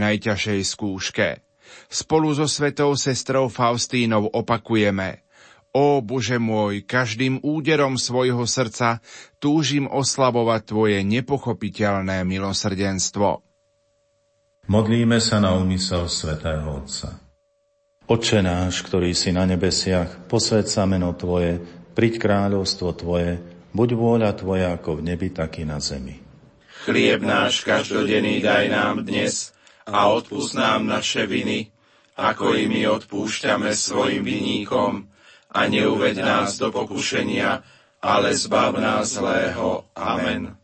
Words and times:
najťažšej 0.00 0.60
skúške. 0.64 1.28
Spolu 1.92 2.32
so 2.32 2.48
svetou 2.48 2.96
sestrou 2.96 3.52
Faustínou 3.52 4.32
opakujeme 4.32 5.22
Ó 5.70 6.02
Bože 6.02 6.42
môj, 6.42 6.82
každým 6.82 7.38
úderom 7.46 7.94
svojho 7.94 8.42
srdca 8.42 8.98
túžim 9.38 9.86
oslavovať 9.86 10.60
Tvoje 10.66 10.98
nepochopiteľné 11.06 12.26
milosrdenstvo. 12.26 13.46
Modlíme 14.66 15.22
sa 15.22 15.38
na 15.38 15.54
úmysel 15.54 16.10
svätého 16.10 16.66
Otca. 16.66 17.22
Oče 18.10 18.42
náš, 18.42 18.82
ktorý 18.82 19.14
si 19.14 19.30
na 19.30 19.46
nebesiach, 19.46 20.26
posved 20.26 20.66
sa 20.66 20.90
meno 20.90 21.14
Tvoje, 21.14 21.62
priď 21.94 22.18
kráľovstvo 22.18 22.90
Tvoje, 22.98 23.38
buď 23.70 23.88
vôľa 23.94 24.30
Tvoja 24.34 24.74
ako 24.74 24.98
v 24.98 25.14
nebi, 25.14 25.30
tak 25.30 25.62
i 25.62 25.64
na 25.66 25.78
zemi. 25.78 26.18
Chlieb 26.82 27.22
náš 27.22 27.62
každodenný 27.62 28.42
daj 28.42 28.66
nám 28.74 29.06
dnes 29.06 29.54
a 29.90 30.08
odpúsť 30.14 30.52
nám 30.54 30.86
naše 30.86 31.26
viny, 31.26 31.68
ako 32.14 32.54
i 32.54 32.70
my 32.70 32.86
odpúšťame 32.86 33.74
svojim 33.74 34.22
viníkom 34.22 35.10
a 35.50 35.60
neuved 35.66 36.14
nás 36.16 36.56
do 36.56 36.70
pokušenia, 36.70 37.60
ale 38.00 38.32
zbav 38.32 38.78
nás 38.78 39.18
zlého. 39.18 39.84
Amen. 39.98 40.54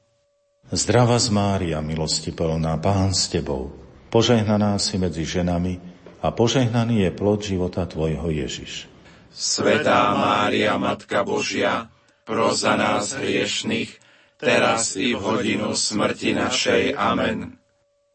Zdrava 0.66 1.18
z 1.18 1.30
Mária, 1.30 1.78
milosti 1.78 2.34
plná, 2.34 2.78
Pán 2.82 3.14
s 3.14 3.30
Tebou, 3.30 3.70
požehnaná 4.10 4.78
si 4.82 4.98
medzi 4.98 5.22
ženami 5.22 5.78
a 6.22 6.34
požehnaný 6.34 7.06
je 7.06 7.10
plod 7.14 7.42
života 7.42 7.86
Tvojho 7.86 8.30
Ježiš. 8.34 8.90
Svetá 9.30 10.16
Mária, 10.16 10.74
Matka 10.80 11.22
Božia, 11.22 11.92
pro 12.26 12.50
za 12.56 12.74
nás 12.74 13.14
hriešných, 13.14 13.94
teraz 14.40 14.98
i 14.98 15.14
v 15.14 15.20
hodinu 15.22 15.76
smrti 15.76 16.34
našej. 16.34 16.98
Amen. 16.98 17.60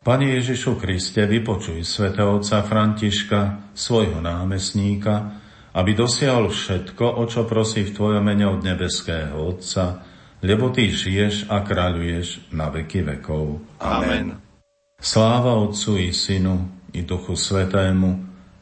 Pane 0.01 0.33
Ježišu 0.33 0.81
Kriste, 0.81 1.29
vypočuj 1.29 1.85
svätého 1.85 2.41
otca 2.41 2.65
Františka, 2.65 3.69
svojho 3.77 4.17
námestníka, 4.17 5.37
aby 5.77 5.93
dosiahol 5.93 6.49
všetko, 6.49 7.21
o 7.21 7.23
čo 7.29 7.45
prosí 7.45 7.85
v 7.85 7.93
Tvojom 7.93 8.25
mene 8.25 8.49
od 8.49 8.65
nebeského 8.65 9.37
Otca, 9.37 10.01
lebo 10.41 10.73
Ty 10.73 10.89
žiješ 10.89 11.53
a 11.53 11.61
kráľuješ 11.61 12.49
na 12.49 12.73
veky 12.73 13.05
vekov. 13.13 13.61
Amen. 13.77 14.41
Sláva 14.97 15.53
Otcu 15.61 16.01
i 16.01 16.09
Synu 16.09 16.89
i 16.97 17.05
Duchu 17.05 17.37
Svetému, 17.37 18.09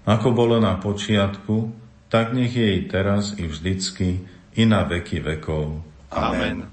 ako 0.04 0.36
bolo 0.36 0.60
na 0.60 0.76
počiatku, 0.76 1.72
tak 2.12 2.36
nech 2.36 2.52
je 2.52 2.68
i 2.68 2.82
teraz 2.84 3.40
i 3.40 3.48
vždycky 3.48 4.28
i 4.60 4.64
na 4.68 4.84
veky 4.84 5.24
vekov. 5.24 5.88
Amen. 6.12 6.68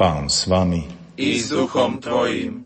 Pán 0.00 0.32
s 0.32 0.48
vami. 0.48 0.80
I 1.20 1.36
s 1.36 1.52
duchom 1.52 2.00
Tvojim. 2.00 2.65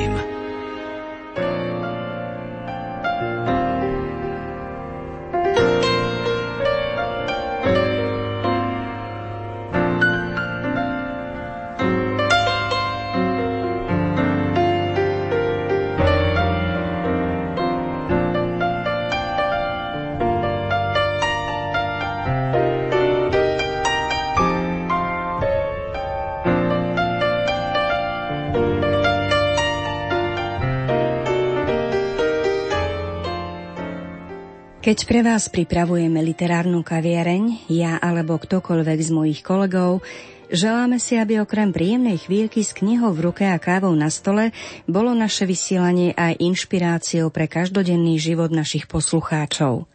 Keď 34.91 35.07
pre 35.07 35.23
vás 35.23 35.47
pripravujeme 35.47 36.19
literárnu 36.19 36.83
kaviareň, 36.83 37.71
ja 37.71 37.95
alebo 37.95 38.35
ktokoľvek 38.35 38.99
z 38.99 39.09
mojich 39.15 39.39
kolegov, 39.39 40.03
želáme 40.51 40.99
si, 40.99 41.15
aby 41.15 41.39
okrem 41.39 41.71
príjemnej 41.71 42.19
chvíľky 42.19 42.59
s 42.59 42.75
knihou 42.75 43.15
v 43.15 43.31
ruke 43.31 43.47
a 43.47 43.55
kávou 43.55 43.95
na 43.95 44.11
stole 44.11 44.51
bolo 44.91 45.15
naše 45.15 45.47
vysielanie 45.47 46.11
aj 46.11 46.43
inšpiráciou 46.43 47.31
pre 47.31 47.47
každodenný 47.47 48.19
život 48.19 48.51
našich 48.51 48.91
poslucháčov. 48.91 49.87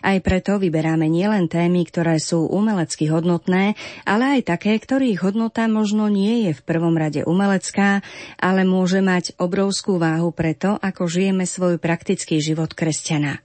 Aj 0.00 0.16
preto 0.24 0.56
vyberáme 0.56 1.12
nielen 1.12 1.52
témy, 1.52 1.84
ktoré 1.84 2.16
sú 2.16 2.48
umelecky 2.48 3.04
hodnotné, 3.12 3.76
ale 4.08 4.40
aj 4.40 4.48
také, 4.48 4.80
ktorých 4.80 5.28
hodnota 5.28 5.68
možno 5.68 6.08
nie 6.08 6.48
je 6.48 6.56
v 6.56 6.64
prvom 6.64 6.96
rade 6.96 7.20
umelecká, 7.20 8.00
ale 8.40 8.64
môže 8.64 9.04
mať 9.04 9.36
obrovskú 9.36 10.00
váhu 10.00 10.32
preto, 10.32 10.80
ako 10.80 11.04
žijeme 11.04 11.44
svoj 11.44 11.76
praktický 11.76 12.40
život 12.40 12.72
kresťana. 12.72 13.44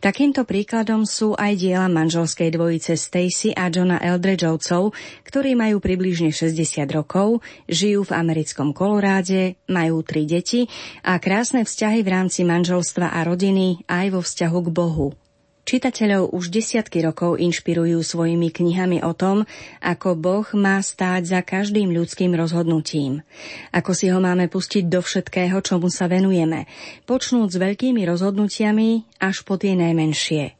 Takýmto 0.00 0.48
príkladom 0.48 1.04
sú 1.04 1.36
aj 1.36 1.60
diela 1.60 1.86
manželskej 1.86 2.50
dvojice 2.54 2.96
Stacy 2.96 3.54
a 3.54 3.68
Johna 3.68 4.00
Eldredgeovcov, 4.00 4.96
ktorí 5.28 5.54
majú 5.54 5.78
približne 5.78 6.32
60 6.32 6.88
rokov, 6.90 7.44
žijú 7.68 8.08
v 8.08 8.16
americkom 8.16 8.72
Koloráde, 8.72 9.60
majú 9.68 10.00
tri 10.02 10.24
deti 10.24 10.66
a 11.04 11.20
krásne 11.20 11.62
vzťahy 11.68 12.00
v 12.00 12.08
rámci 12.08 12.42
manželstva 12.42 13.12
a 13.12 13.20
rodiny 13.22 13.84
aj 13.86 14.06
vo 14.16 14.20
vzťahu 14.24 14.58
k 14.64 14.68
Bohu. 14.72 15.08
Čitateľov 15.68 16.32
už 16.32 16.48
desiatky 16.48 17.04
rokov 17.04 17.36
inšpirujú 17.36 18.00
svojimi 18.00 18.48
knihami 18.48 19.04
o 19.04 19.12
tom, 19.12 19.44
ako 19.84 20.16
Boh 20.16 20.48
má 20.56 20.80
stáť 20.80 21.28
za 21.28 21.40
každým 21.44 21.92
ľudským 21.92 22.32
rozhodnutím. 22.32 23.20
Ako 23.76 23.92
si 23.92 24.08
ho 24.08 24.16
máme 24.16 24.48
pustiť 24.48 24.88
do 24.88 25.04
všetkého, 25.04 25.60
čomu 25.60 25.92
sa 25.92 26.08
venujeme, 26.08 26.64
počnúť 27.04 27.48
s 27.52 27.60
veľkými 27.60 28.00
rozhodnutiami 28.00 29.20
až 29.20 29.44
po 29.44 29.60
tie 29.60 29.76
najmenšie. 29.76 30.56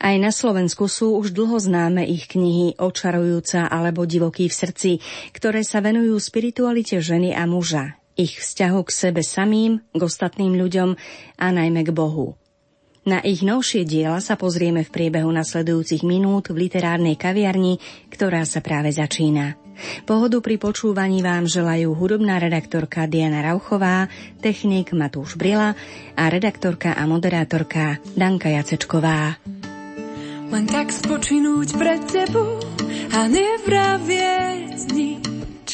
Aj 0.00 0.16
na 0.16 0.32
Slovensku 0.32 0.88
sú 0.88 1.20
už 1.20 1.36
dlho 1.36 1.60
známe 1.60 2.08
ich 2.08 2.24
knihy 2.32 2.80
Očarujúca 2.80 3.68
alebo 3.68 4.08
Divoký 4.08 4.48
v 4.48 4.58
srdci, 4.64 4.90
ktoré 5.36 5.60
sa 5.60 5.84
venujú 5.84 6.16
spiritualite 6.16 7.04
ženy 7.04 7.36
a 7.36 7.44
muža, 7.44 8.00
ich 8.16 8.40
vzťahu 8.40 8.80
k 8.80 8.90
sebe 8.96 9.20
samým, 9.20 9.84
k 9.92 10.00
ostatným 10.00 10.56
ľuďom 10.56 10.96
a 11.36 11.46
najmä 11.52 11.84
k 11.84 11.92
Bohu. 11.92 12.40
Na 13.02 13.18
ich 13.18 13.42
novšie 13.42 13.82
diela 13.82 14.22
sa 14.22 14.38
pozrieme 14.38 14.86
v 14.86 14.94
priebehu 14.94 15.26
nasledujúcich 15.34 16.06
minút 16.06 16.54
v 16.54 16.70
literárnej 16.70 17.18
kaviarni, 17.18 17.82
ktorá 18.06 18.46
sa 18.46 18.62
práve 18.62 18.94
začína. 18.94 19.58
Pohodu 20.06 20.38
pri 20.38 20.62
počúvaní 20.62 21.18
vám 21.18 21.50
želajú 21.50 21.98
hudobná 21.98 22.38
redaktorka 22.38 23.10
Diana 23.10 23.42
Rauchová, 23.42 24.06
technik 24.38 24.94
Matúš 24.94 25.34
Brila 25.34 25.74
a 26.14 26.24
redaktorka 26.30 26.94
a 26.94 27.02
moderátorka 27.10 27.98
Danka 28.14 28.54
Jacečková. 28.54 29.34
Len 30.54 30.64
tak 30.70 30.94
spočinúť 30.94 31.74
pred 31.74 32.06
tebou 32.06 32.62
a 33.18 33.26
nevravieť 33.26 34.78
nič. 34.94 35.68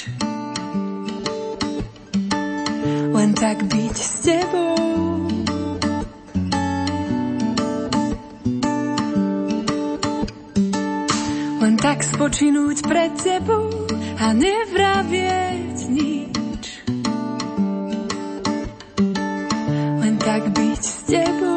Len 3.13 3.31
tak 3.37 3.69
byť 3.69 3.97
s 4.01 4.13
tebou 4.25 5.48
Len 11.59 11.75
tak 11.75 12.07
spočinúť 12.07 12.87
pred 12.87 13.11
tebou 13.19 13.67
a 14.23 14.31
nevravieť 14.31 15.77
nič. 15.91 16.65
Len 19.99 20.15
tak 20.23 20.43
byť 20.55 20.81
s 20.87 20.97
tebou. 21.11 21.48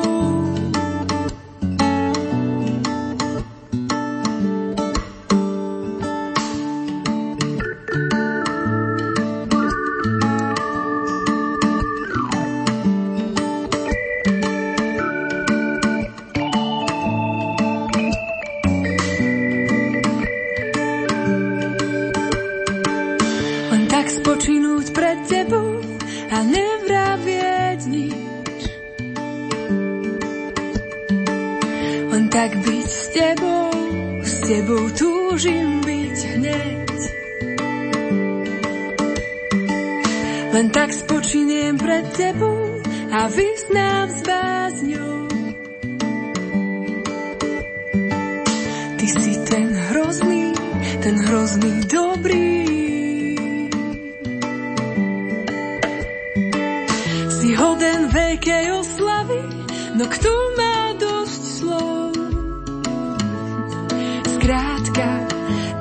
Skrátka, 64.41 65.09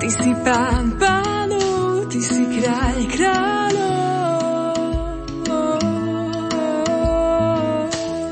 ty 0.05 0.09
si 0.13 0.37
pán 0.45 0.93
pánov, 1.01 2.13
ty 2.13 2.21
si 2.21 2.45
kráľ 2.45 2.99
kráľov. 3.09 4.77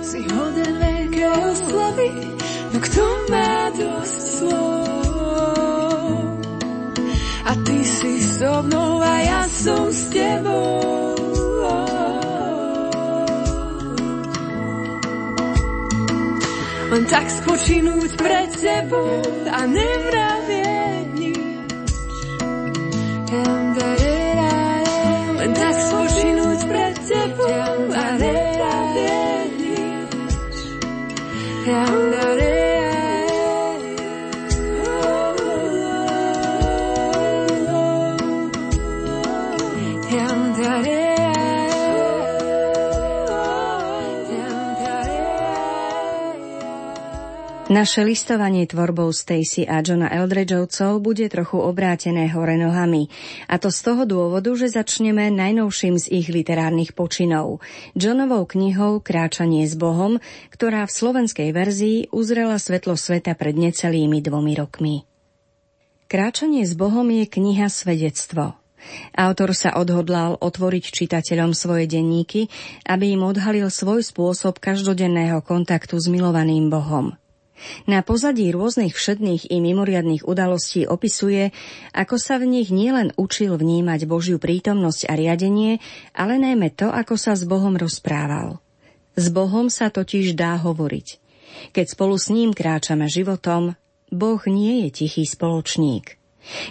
Si 0.04 0.20
hoden 0.28 0.72
veľkej 0.84 1.32
oslavy, 1.32 2.12
no 2.44 2.76
kto 2.76 3.04
má 3.32 3.72
dosť 3.72 4.20
slov? 4.36 6.28
A 7.48 7.52
ty 7.64 7.78
si 7.88 8.20
so 8.20 8.68
mnou 8.68 9.00
a 9.00 9.14
ja 9.24 9.48
som 9.48 9.88
s 9.88 10.12
tebou. 10.12 11.17
Len 16.98 17.06
tak 17.06 17.30
spočinúť 17.30 18.10
pred 18.18 18.50
tebou 18.58 19.22
a 19.46 19.70
nevravieť 19.70 20.37
Naše 47.78 48.02
listovanie 48.02 48.66
tvorbou 48.66 49.14
Stacy 49.14 49.62
a 49.62 49.78
Johna 49.86 50.10
Eldredgeovcov 50.10 50.98
bude 50.98 51.30
trochu 51.30 51.62
obrátené 51.62 52.26
hore 52.26 52.58
nohami. 52.58 53.06
A 53.46 53.62
to 53.62 53.70
z 53.70 53.86
toho 53.86 54.02
dôvodu, 54.02 54.50
že 54.58 54.74
začneme 54.74 55.30
najnovším 55.30 55.94
z 55.94 56.10
ich 56.10 56.26
literárnych 56.26 56.90
počinov. 56.98 57.62
Johnovou 57.94 58.50
knihou 58.50 58.98
Kráčanie 58.98 59.62
s 59.62 59.78
Bohom, 59.78 60.18
ktorá 60.50 60.90
v 60.90 60.90
slovenskej 60.90 61.54
verzii 61.54 62.10
uzrela 62.10 62.58
svetlo 62.58 62.98
sveta 62.98 63.38
pred 63.38 63.54
necelými 63.54 64.26
dvomi 64.26 64.58
rokmi. 64.58 65.06
Kráčanie 66.10 66.66
s 66.66 66.74
Bohom 66.74 67.06
je 67.06 67.30
kniha 67.30 67.70
svedectvo. 67.70 68.58
Autor 69.14 69.54
sa 69.54 69.78
odhodlal 69.78 70.34
otvoriť 70.42 70.82
čitateľom 70.82 71.54
svoje 71.54 71.86
denníky, 71.86 72.50
aby 72.90 73.14
im 73.14 73.22
odhalil 73.22 73.70
svoj 73.70 74.02
spôsob 74.02 74.58
každodenného 74.58 75.38
kontaktu 75.46 75.94
s 75.94 76.10
milovaným 76.10 76.74
Bohom. 76.74 77.14
Na 77.90 78.02
pozadí 78.06 78.50
rôznych 78.54 78.94
všedných 78.94 79.50
i 79.50 79.58
mimoriadných 79.58 80.26
udalostí 80.26 80.86
opisuje, 80.86 81.50
ako 81.94 82.16
sa 82.16 82.38
v 82.38 82.46
nich 82.46 82.68
nielen 82.70 83.10
učil 83.18 83.58
vnímať 83.58 84.06
Božiu 84.06 84.38
prítomnosť 84.38 85.10
a 85.10 85.18
riadenie, 85.18 85.82
ale 86.14 86.38
najmä 86.38 86.70
to, 86.74 86.90
ako 86.90 87.18
sa 87.18 87.34
s 87.34 87.42
Bohom 87.42 87.74
rozprával. 87.74 88.62
S 89.18 89.34
Bohom 89.34 89.66
sa 89.66 89.90
totiž 89.90 90.38
dá 90.38 90.54
hovoriť. 90.58 91.18
Keď 91.74 91.86
spolu 91.90 92.14
s 92.14 92.30
ním 92.30 92.54
kráčame 92.54 93.10
životom, 93.10 93.74
Boh 94.08 94.40
nie 94.46 94.86
je 94.86 95.04
tichý 95.04 95.26
spoločník. 95.26 96.16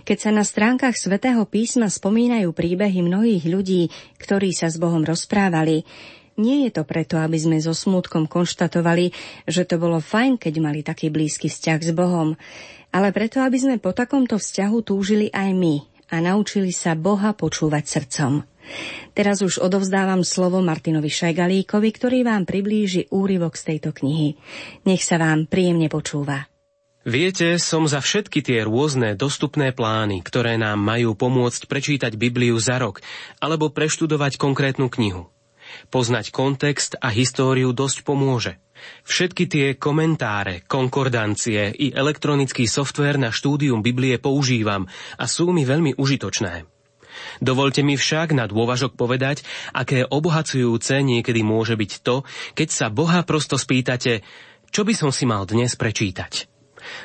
Keď 0.08 0.18
sa 0.18 0.32
na 0.34 0.42
stránkach 0.42 0.98
svätého 0.98 1.44
písma 1.46 1.92
spomínajú 1.92 2.50
príbehy 2.50 3.06
mnohých 3.06 3.46
ľudí, 3.46 3.94
ktorí 4.18 4.50
sa 4.56 4.74
s 4.74 4.82
Bohom 4.82 5.06
rozprávali, 5.06 5.86
nie 6.38 6.70
je 6.70 6.72
to 6.78 6.84
preto, 6.86 7.18
aby 7.18 7.36
sme 7.36 7.58
so 7.58 7.74
smútkom 7.74 8.30
konštatovali, 8.30 9.12
že 9.50 9.66
to 9.66 9.82
bolo 9.82 9.98
fajn, 9.98 10.38
keď 10.38 10.54
mali 10.62 10.86
taký 10.86 11.10
blízky 11.10 11.50
vzťah 11.50 11.80
s 11.82 11.92
Bohom, 11.92 12.38
ale 12.94 13.12
preto, 13.12 13.42
aby 13.44 13.58
sme 13.58 13.76
po 13.82 13.92
takomto 13.92 14.40
vzťahu 14.40 14.78
túžili 14.86 15.28
aj 15.34 15.50
my 15.52 15.76
a 16.14 16.24
naučili 16.24 16.72
sa 16.72 16.96
Boha 16.96 17.36
počúvať 17.36 17.84
srdcom. 17.84 18.48
Teraz 19.16 19.40
už 19.40 19.64
odovzdávam 19.64 20.22
slovo 20.28 20.60
Martinovi 20.60 21.08
Šajgalíkovi, 21.08 21.90
ktorý 21.90 22.28
vám 22.28 22.44
priblíži 22.44 23.08
úryvok 23.10 23.56
z 23.56 23.76
tejto 23.76 23.96
knihy. 23.96 24.36
Nech 24.84 25.04
sa 25.04 25.18
vám 25.18 25.48
príjemne 25.48 25.88
počúva. 25.88 26.48
Viete, 27.08 27.56
som 27.56 27.88
za 27.88 28.04
všetky 28.04 28.44
tie 28.44 28.68
rôzne 28.68 29.16
dostupné 29.16 29.72
plány, 29.72 30.20
ktoré 30.20 30.60
nám 30.60 30.84
majú 30.84 31.16
pomôcť 31.16 31.64
prečítať 31.64 32.20
Bibliu 32.20 32.60
za 32.60 32.84
rok 32.84 33.00
alebo 33.40 33.72
preštudovať 33.72 34.36
konkrétnu 34.36 34.92
knihu. 34.92 35.32
Poznať 35.88 36.34
kontext 36.34 36.98
a 37.00 37.14
históriu 37.14 37.72
dosť 37.72 38.04
pomôže. 38.04 38.60
Všetky 39.06 39.44
tie 39.50 39.68
komentáre, 39.74 40.62
konkordancie 40.70 41.74
i 41.74 41.90
elektronický 41.90 42.70
softvér 42.70 43.18
na 43.18 43.34
štúdium 43.34 43.82
Biblie 43.82 44.22
používam 44.22 44.86
a 45.18 45.26
sú 45.26 45.50
mi 45.50 45.66
veľmi 45.66 45.98
užitočné. 45.98 46.70
Dovolte 47.42 47.82
mi 47.82 47.98
však 47.98 48.38
na 48.38 48.46
dôvažok 48.46 48.94
povedať, 48.94 49.42
aké 49.74 50.06
obohacujúce 50.06 51.02
niekedy 51.02 51.42
môže 51.42 51.74
byť 51.74 51.92
to, 52.06 52.22
keď 52.54 52.70
sa 52.70 52.94
Boha 52.94 53.26
prosto 53.26 53.58
spýtate, 53.58 54.22
čo 54.70 54.86
by 54.86 54.94
som 54.94 55.10
si 55.10 55.26
mal 55.26 55.50
dnes 55.50 55.74
prečítať. 55.74 56.57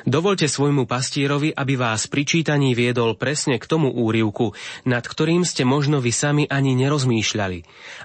Dovolte 0.07 0.45
svojmu 0.45 0.85
pastierovi, 0.85 1.51
aby 1.51 1.73
vás 1.73 2.05
pri 2.05 2.23
čítaní 2.23 2.77
viedol 2.77 3.17
presne 3.17 3.57
k 3.57 3.65
tomu 3.65 3.89
úrivku, 3.91 4.53
nad 4.85 5.03
ktorým 5.03 5.43
ste 5.43 5.65
možno 5.65 5.99
vy 5.99 6.11
sami 6.13 6.43
ani 6.47 6.77
nerozmýšľali, 6.77 7.59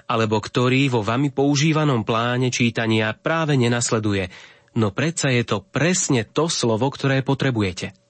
alebo 0.09 0.41
ktorý 0.41 0.89
vo 0.89 1.01
vami 1.05 1.29
používanom 1.29 2.03
pláne 2.03 2.49
čítania 2.49 3.13
práve 3.13 3.55
nenasleduje, 3.55 4.27
no 4.75 4.89
predsa 4.89 5.29
je 5.29 5.43
to 5.45 5.61
presne 5.61 6.25
to 6.25 6.49
slovo, 6.49 6.89
ktoré 6.91 7.21
potrebujete. 7.21 8.08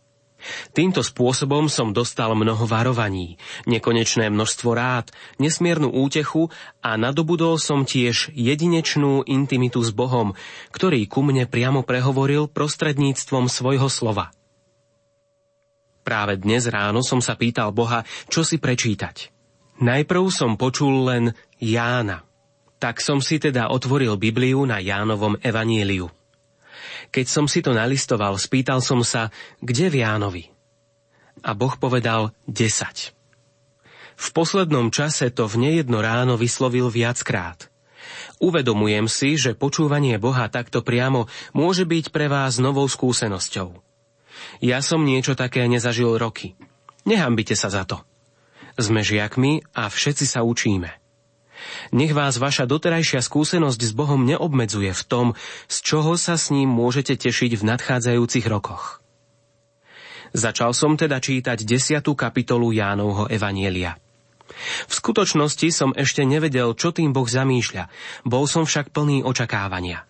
Týmto 0.72 1.04
spôsobom 1.04 1.68
som 1.68 1.92
dostal 1.92 2.32
mnoho 2.34 2.64
varovaní, 2.64 3.36
nekonečné 3.68 4.32
množstvo 4.32 4.70
rád, 4.72 5.12
nesmiernu 5.38 5.92
útechu 5.92 6.48
a 6.80 6.96
nadobudol 6.96 7.60
som 7.60 7.84
tiež 7.84 8.32
jedinečnú 8.34 9.28
intimitu 9.28 9.84
s 9.84 9.92
Bohom, 9.92 10.34
ktorý 10.72 11.06
ku 11.06 11.22
mne 11.22 11.46
priamo 11.46 11.84
prehovoril 11.84 12.48
prostredníctvom 12.48 13.52
svojho 13.52 13.88
slova. 13.92 14.32
Práve 16.04 16.42
dnes 16.42 16.66
ráno 16.66 17.06
som 17.06 17.22
sa 17.22 17.38
pýtal 17.38 17.70
Boha, 17.70 18.02
čo 18.32 18.42
si 18.42 18.58
prečítať. 18.58 19.30
Najprv 19.80 20.24
som 20.34 20.58
počul 20.60 21.06
len 21.08 21.38
Jána. 21.62 22.26
Tak 22.80 23.04
som 23.04 23.20
si 23.20 23.40
teda 23.40 23.72
otvoril 23.72 24.16
Bibliu 24.16 24.64
na 24.64 24.80
Jánovom 24.80 25.36
evaníliu. 25.44 26.19
Keď 27.10 27.26
som 27.26 27.46
si 27.48 27.64
to 27.64 27.72
nalistoval, 27.72 28.36
spýtal 28.38 28.84
som 28.84 29.02
sa, 29.02 29.34
kde 29.64 29.90
v 29.90 29.96
Jánovi? 30.04 30.44
A 31.42 31.56
Boh 31.56 31.74
povedal 31.80 32.36
10. 32.52 33.16
V 34.20 34.28
poslednom 34.36 34.92
čase 34.92 35.32
to 35.32 35.48
v 35.48 35.56
nejedno 35.64 36.04
ráno 36.04 36.36
vyslovil 36.36 36.92
viackrát. 36.92 37.72
Uvedomujem 38.44 39.08
si, 39.08 39.40
že 39.40 39.56
počúvanie 39.56 40.20
Boha 40.20 40.52
takto 40.52 40.84
priamo 40.84 41.32
môže 41.56 41.88
byť 41.88 42.12
pre 42.12 42.28
vás 42.28 42.60
novou 42.60 42.88
skúsenosťou. 42.88 43.80
Ja 44.60 44.84
som 44.84 45.08
niečo 45.08 45.40
také 45.40 45.64
nezažil 45.72 46.20
roky. 46.20 46.56
Nehambite 47.08 47.56
sa 47.56 47.72
za 47.72 47.88
to. 47.88 48.04
Sme 48.76 49.04
žiakmi 49.04 49.64
a 49.76 49.88
všetci 49.88 50.26
sa 50.28 50.44
učíme. 50.44 50.99
Nech 51.92 52.14
vás 52.14 52.38
vaša 52.38 52.70
doterajšia 52.70 53.24
skúsenosť 53.24 53.82
s 53.82 53.92
Bohom 53.92 54.22
neobmedzuje 54.24 54.92
v 54.94 55.04
tom, 55.08 55.28
z 55.68 55.78
čoho 55.84 56.16
sa 56.16 56.38
s 56.38 56.54
ním 56.54 56.70
môžete 56.70 57.18
tešiť 57.18 57.60
v 57.60 57.64
nadchádzajúcich 57.76 58.46
rokoch. 58.48 59.00
Začal 60.30 60.78
som 60.78 60.94
teda 60.94 61.18
čítať 61.18 61.66
desiatú 61.66 62.14
kapitolu 62.14 62.70
Jánovho 62.70 63.26
Evanielia. 63.28 63.98
V 64.90 64.94
skutočnosti 64.94 65.70
som 65.70 65.90
ešte 65.94 66.26
nevedel, 66.26 66.74
čo 66.74 66.90
tým 66.94 67.14
Boh 67.14 67.26
zamýšľa, 67.26 67.90
bol 68.26 68.46
som 68.50 68.66
však 68.66 68.94
plný 68.94 69.26
očakávania. 69.26 70.06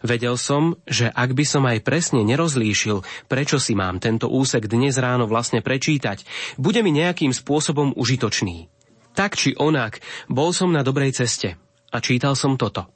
Vedel 0.00 0.40
som, 0.40 0.80
že 0.88 1.12
ak 1.12 1.36
by 1.36 1.44
som 1.44 1.64
aj 1.68 1.84
presne 1.84 2.24
nerozlíšil, 2.24 3.04
prečo 3.28 3.60
si 3.60 3.76
mám 3.76 4.00
tento 4.00 4.28
úsek 4.28 4.68
dnes 4.68 4.96
ráno 4.96 5.28
vlastne 5.28 5.60
prečítať, 5.60 6.24
bude 6.56 6.80
mi 6.80 6.96
nejakým 6.96 7.32
spôsobom 7.32 7.92
užitočný. 7.92 8.72
Tak 9.16 9.32
či 9.32 9.56
onak, 9.56 10.04
bol 10.28 10.52
som 10.52 10.68
na 10.68 10.84
dobrej 10.84 11.16
ceste 11.16 11.56
a 11.88 11.96
čítal 12.04 12.36
som 12.36 12.60
toto. 12.60 12.92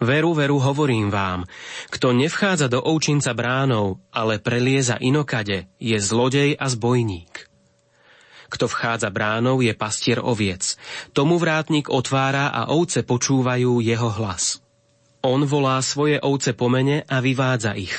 Veru, 0.00 0.32
veru, 0.32 0.60
hovorím 0.60 1.08
vám, 1.08 1.44
kto 1.92 2.12
nevchádza 2.16 2.72
do 2.72 2.80
ovčinca 2.80 3.32
bránov, 3.36 4.00
ale 4.12 4.40
prelieza 4.40 4.96
inokade, 4.96 5.68
je 5.76 5.96
zlodej 6.00 6.56
a 6.56 6.68
zbojník. 6.68 7.48
Kto 8.48 8.64
vchádza 8.68 9.12
bránov, 9.12 9.60
je 9.64 9.72
pastier 9.76 10.20
oviec. 10.20 10.76
Tomu 11.16 11.36
vrátnik 11.36 11.92
otvára 11.92 12.48
a 12.48 12.72
ovce 12.72 13.04
počúvajú 13.04 13.80
jeho 13.80 14.10
hlas. 14.20 14.64
On 15.20 15.44
volá 15.44 15.80
svoje 15.84 16.16
ovce 16.20 16.56
po 16.56 16.72
mene 16.72 17.04
a 17.04 17.20
vyvádza 17.20 17.76
ich. 17.76 17.92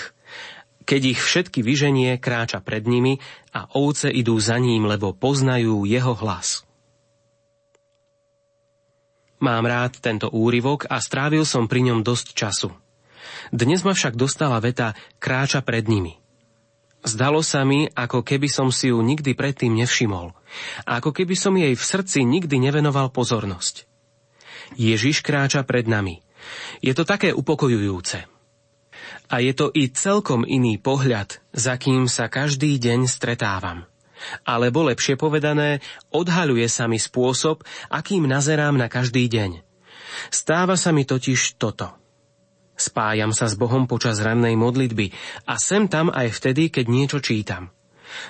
Keď 0.89 1.01
ich 1.05 1.19
všetky 1.21 1.61
vyženie, 1.61 2.17
kráča 2.17 2.65
pred 2.65 2.85
nimi 2.89 3.21
a 3.53 3.69
ovce 3.77 4.09
idú 4.09 4.41
za 4.41 4.57
ním, 4.57 4.89
lebo 4.89 5.13
poznajú 5.13 5.85
jeho 5.85 6.17
hlas. 6.17 6.65
Mám 9.41 9.65
rád 9.65 9.97
tento 9.97 10.29
úryvok 10.29 10.85
a 10.85 11.01
strávil 11.01 11.49
som 11.49 11.65
pri 11.65 11.89
ňom 11.89 12.05
dosť 12.05 12.37
času. 12.37 12.69
Dnes 13.49 13.81
ma 13.81 13.97
však 13.97 14.13
dostala 14.13 14.61
veta 14.61 14.93
kráča 15.17 15.65
pred 15.65 15.89
nimi. 15.89 16.21
Zdalo 17.01 17.41
sa 17.41 17.65
mi, 17.65 17.89
ako 17.89 18.21
keby 18.21 18.45
som 18.45 18.69
si 18.69 18.93
ju 18.93 19.01
nikdy 19.01 19.33
predtým 19.33 19.73
nevšimol. 19.73 20.37
Ako 20.85 21.09
keby 21.09 21.33
som 21.33 21.57
jej 21.57 21.73
v 21.73 21.81
srdci 21.81 22.21
nikdy 22.21 22.61
nevenoval 22.61 23.09
pozornosť. 23.09 23.89
Ježiš 24.77 25.25
kráča 25.25 25.65
pred 25.65 25.89
nami. 25.89 26.21
Je 26.85 26.93
to 26.93 27.01
také 27.01 27.33
upokojujúce. 27.33 28.29
A 29.33 29.35
je 29.41 29.53
to 29.57 29.73
i 29.73 29.89
celkom 29.89 30.45
iný 30.45 30.77
pohľad, 30.77 31.41
za 31.49 31.81
kým 31.81 32.05
sa 32.05 32.29
každý 32.29 32.77
deň 32.77 33.09
stretávam. 33.09 33.90
Alebo 34.43 34.85
lepšie 34.87 35.17
povedané, 35.17 35.79
odhaľuje 36.13 36.67
sa 36.67 36.85
mi 36.85 36.97
spôsob, 36.97 37.63
akým 37.89 38.25
nazerám 38.25 38.77
na 38.77 38.87
každý 38.91 39.27
deň. 39.29 39.63
Stáva 40.29 40.75
sa 40.75 40.91
mi 40.91 41.07
totiž 41.07 41.57
toto. 41.57 41.91
Spájam 42.75 43.29
sa 43.29 43.45
s 43.45 43.53
Bohom 43.53 43.85
počas 43.85 44.17
rannej 44.17 44.57
modlitby 44.57 45.13
a 45.45 45.61
sem 45.61 45.85
tam 45.85 46.09
aj 46.09 46.33
vtedy, 46.33 46.73
keď 46.73 46.85
niečo 46.89 47.19
čítam. 47.21 47.69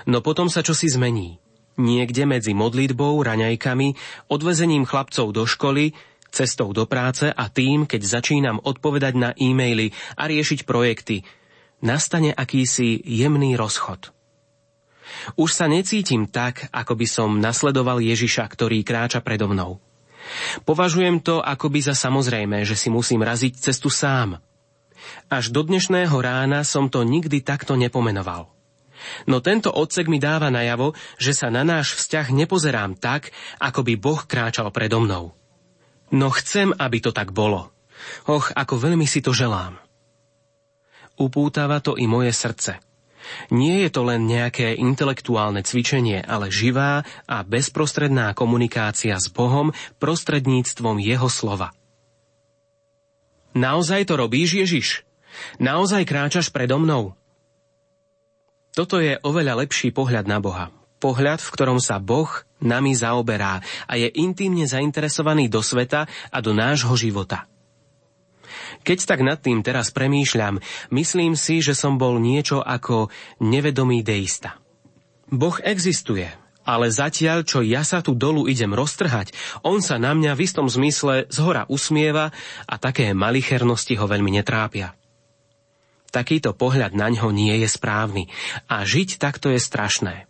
No 0.03 0.19
potom 0.19 0.51
sa 0.51 0.60
čosi 0.62 0.91
zmení. 0.91 1.39
Niekde 1.79 2.27
medzi 2.27 2.51
modlitbou, 2.51 3.15
raňajkami, 3.24 3.95
odvezením 4.27 4.83
chlapcov 4.83 5.31
do 5.31 5.48
školy, 5.48 5.95
cestou 6.31 6.75
do 6.75 6.83
práce 6.83 7.31
a 7.31 7.48
tým, 7.48 7.88
keď 7.88 8.19
začínam 8.19 8.57
odpovedať 8.60 9.13
na 9.15 9.29
e-maily 9.39 9.95
a 10.19 10.27
riešiť 10.27 10.67
projekty, 10.67 11.24
nastane 11.83 12.36
akýsi 12.36 13.00
jemný 13.03 13.55
rozchod. 13.55 14.12
Už 15.36 15.50
sa 15.53 15.65
necítim 15.68 16.27
tak, 16.27 16.68
ako 16.72 16.94
by 16.98 17.08
som 17.08 17.30
nasledoval 17.39 18.00
Ježiša, 18.01 18.46
ktorý 18.48 18.82
kráča 18.82 19.24
predo 19.24 19.50
mnou. 19.51 19.80
Považujem 20.63 21.20
to 21.20 21.41
akoby 21.41 21.82
za 21.82 21.98
samozrejme, 21.98 22.62
že 22.63 22.77
si 22.77 22.94
musím 22.94 23.25
raziť 23.25 23.58
cestu 23.58 23.89
sám. 23.89 24.39
Až 25.27 25.50
do 25.50 25.65
dnešného 25.65 26.13
rána 26.13 26.62
som 26.62 26.88
to 26.88 27.01
nikdy 27.01 27.41
takto 27.41 27.74
nepomenoval. 27.74 28.53
No 29.25 29.41
tento 29.41 29.74
odsek 29.74 30.06
mi 30.06 30.22
dáva 30.22 30.53
najavo, 30.53 30.94
že 31.18 31.34
sa 31.34 31.50
na 31.50 31.65
náš 31.65 31.98
vzťah 31.98 32.27
nepozerám 32.38 32.94
tak, 33.01 33.34
ako 33.58 33.82
by 33.82 33.94
Boh 33.98 34.22
kráčal 34.30 34.70
predo 34.70 35.01
mnou. 35.01 35.34
No 36.13 36.30
chcem, 36.30 36.70
aby 36.77 37.01
to 37.01 37.10
tak 37.10 37.34
bolo. 37.34 37.74
Och, 38.30 38.53
ako 38.53 38.77
veľmi 38.77 39.10
si 39.10 39.25
to 39.25 39.34
želám. 39.34 39.82
Upútava 41.18 41.82
to 41.82 41.98
i 41.98 42.06
moje 42.06 42.30
srdce– 42.30 42.77
nie 43.51 43.83
je 43.85 43.89
to 43.91 44.01
len 44.07 44.25
nejaké 44.25 44.75
intelektuálne 44.77 45.61
cvičenie, 45.61 46.23
ale 46.23 46.47
živá 46.50 47.03
a 47.27 47.38
bezprostredná 47.43 48.31
komunikácia 48.31 49.19
s 49.19 49.27
Bohom 49.27 49.75
prostredníctvom 50.00 50.97
Jeho 51.03 51.27
slova. 51.27 51.75
Naozaj 53.51 54.07
to 54.07 54.15
robíš, 54.15 54.55
Ježiš? 54.63 54.88
Naozaj 55.59 56.07
kráčaš 56.07 56.47
predo 56.47 56.79
mnou? 56.79 57.15
Toto 58.71 59.03
je 59.03 59.19
oveľa 59.19 59.67
lepší 59.67 59.91
pohľad 59.91 60.31
na 60.31 60.39
Boha. 60.39 60.71
Pohľad, 61.03 61.43
v 61.43 61.51
ktorom 61.51 61.79
sa 61.83 62.00
Boh 62.00 62.31
nami 62.63 62.95
zaoberá 62.95 63.59
a 63.89 63.93
je 64.00 64.07
intimne 64.15 64.63
zainteresovaný 64.63 65.51
do 65.51 65.59
sveta 65.59 66.07
a 66.07 66.38
do 66.39 66.55
nášho 66.55 66.95
života. 66.95 67.50
Keď 68.81 68.99
tak 69.07 69.19
nad 69.21 69.39
tým 69.39 69.61
teraz 69.61 69.91
premýšľam, 69.91 70.59
myslím 70.91 71.35
si, 71.35 71.59
že 71.59 71.75
som 71.77 71.99
bol 71.99 72.17
niečo 72.19 72.63
ako 72.63 73.11
nevedomý 73.43 74.03
deista. 74.03 74.57
Boh 75.31 75.55
existuje, 75.63 76.27
ale 76.67 76.91
zatiaľ, 76.93 77.47
čo 77.47 77.63
ja 77.65 77.81
sa 77.81 78.03
tu 78.03 78.13
dolu 78.13 78.45
idem 78.45 78.75
roztrhať, 78.75 79.33
on 79.65 79.81
sa 79.81 79.97
na 79.97 80.13
mňa 80.13 80.35
v 80.37 80.43
istom 80.45 80.67
zmysle 80.67 81.25
zhora 81.31 81.65
usmieva 81.71 82.29
a 82.67 82.75
také 82.77 83.15
malichernosti 83.15 83.97
ho 83.97 84.05
veľmi 84.05 84.35
netrápia. 84.35 84.93
Takýto 86.11 86.51
pohľad 86.51 86.91
na 86.91 87.07
ňo 87.07 87.31
nie 87.31 87.55
je 87.63 87.71
správny 87.71 88.27
a 88.67 88.83
žiť 88.83 89.15
takto 89.15 89.47
je 89.47 89.63
strašné. 89.63 90.27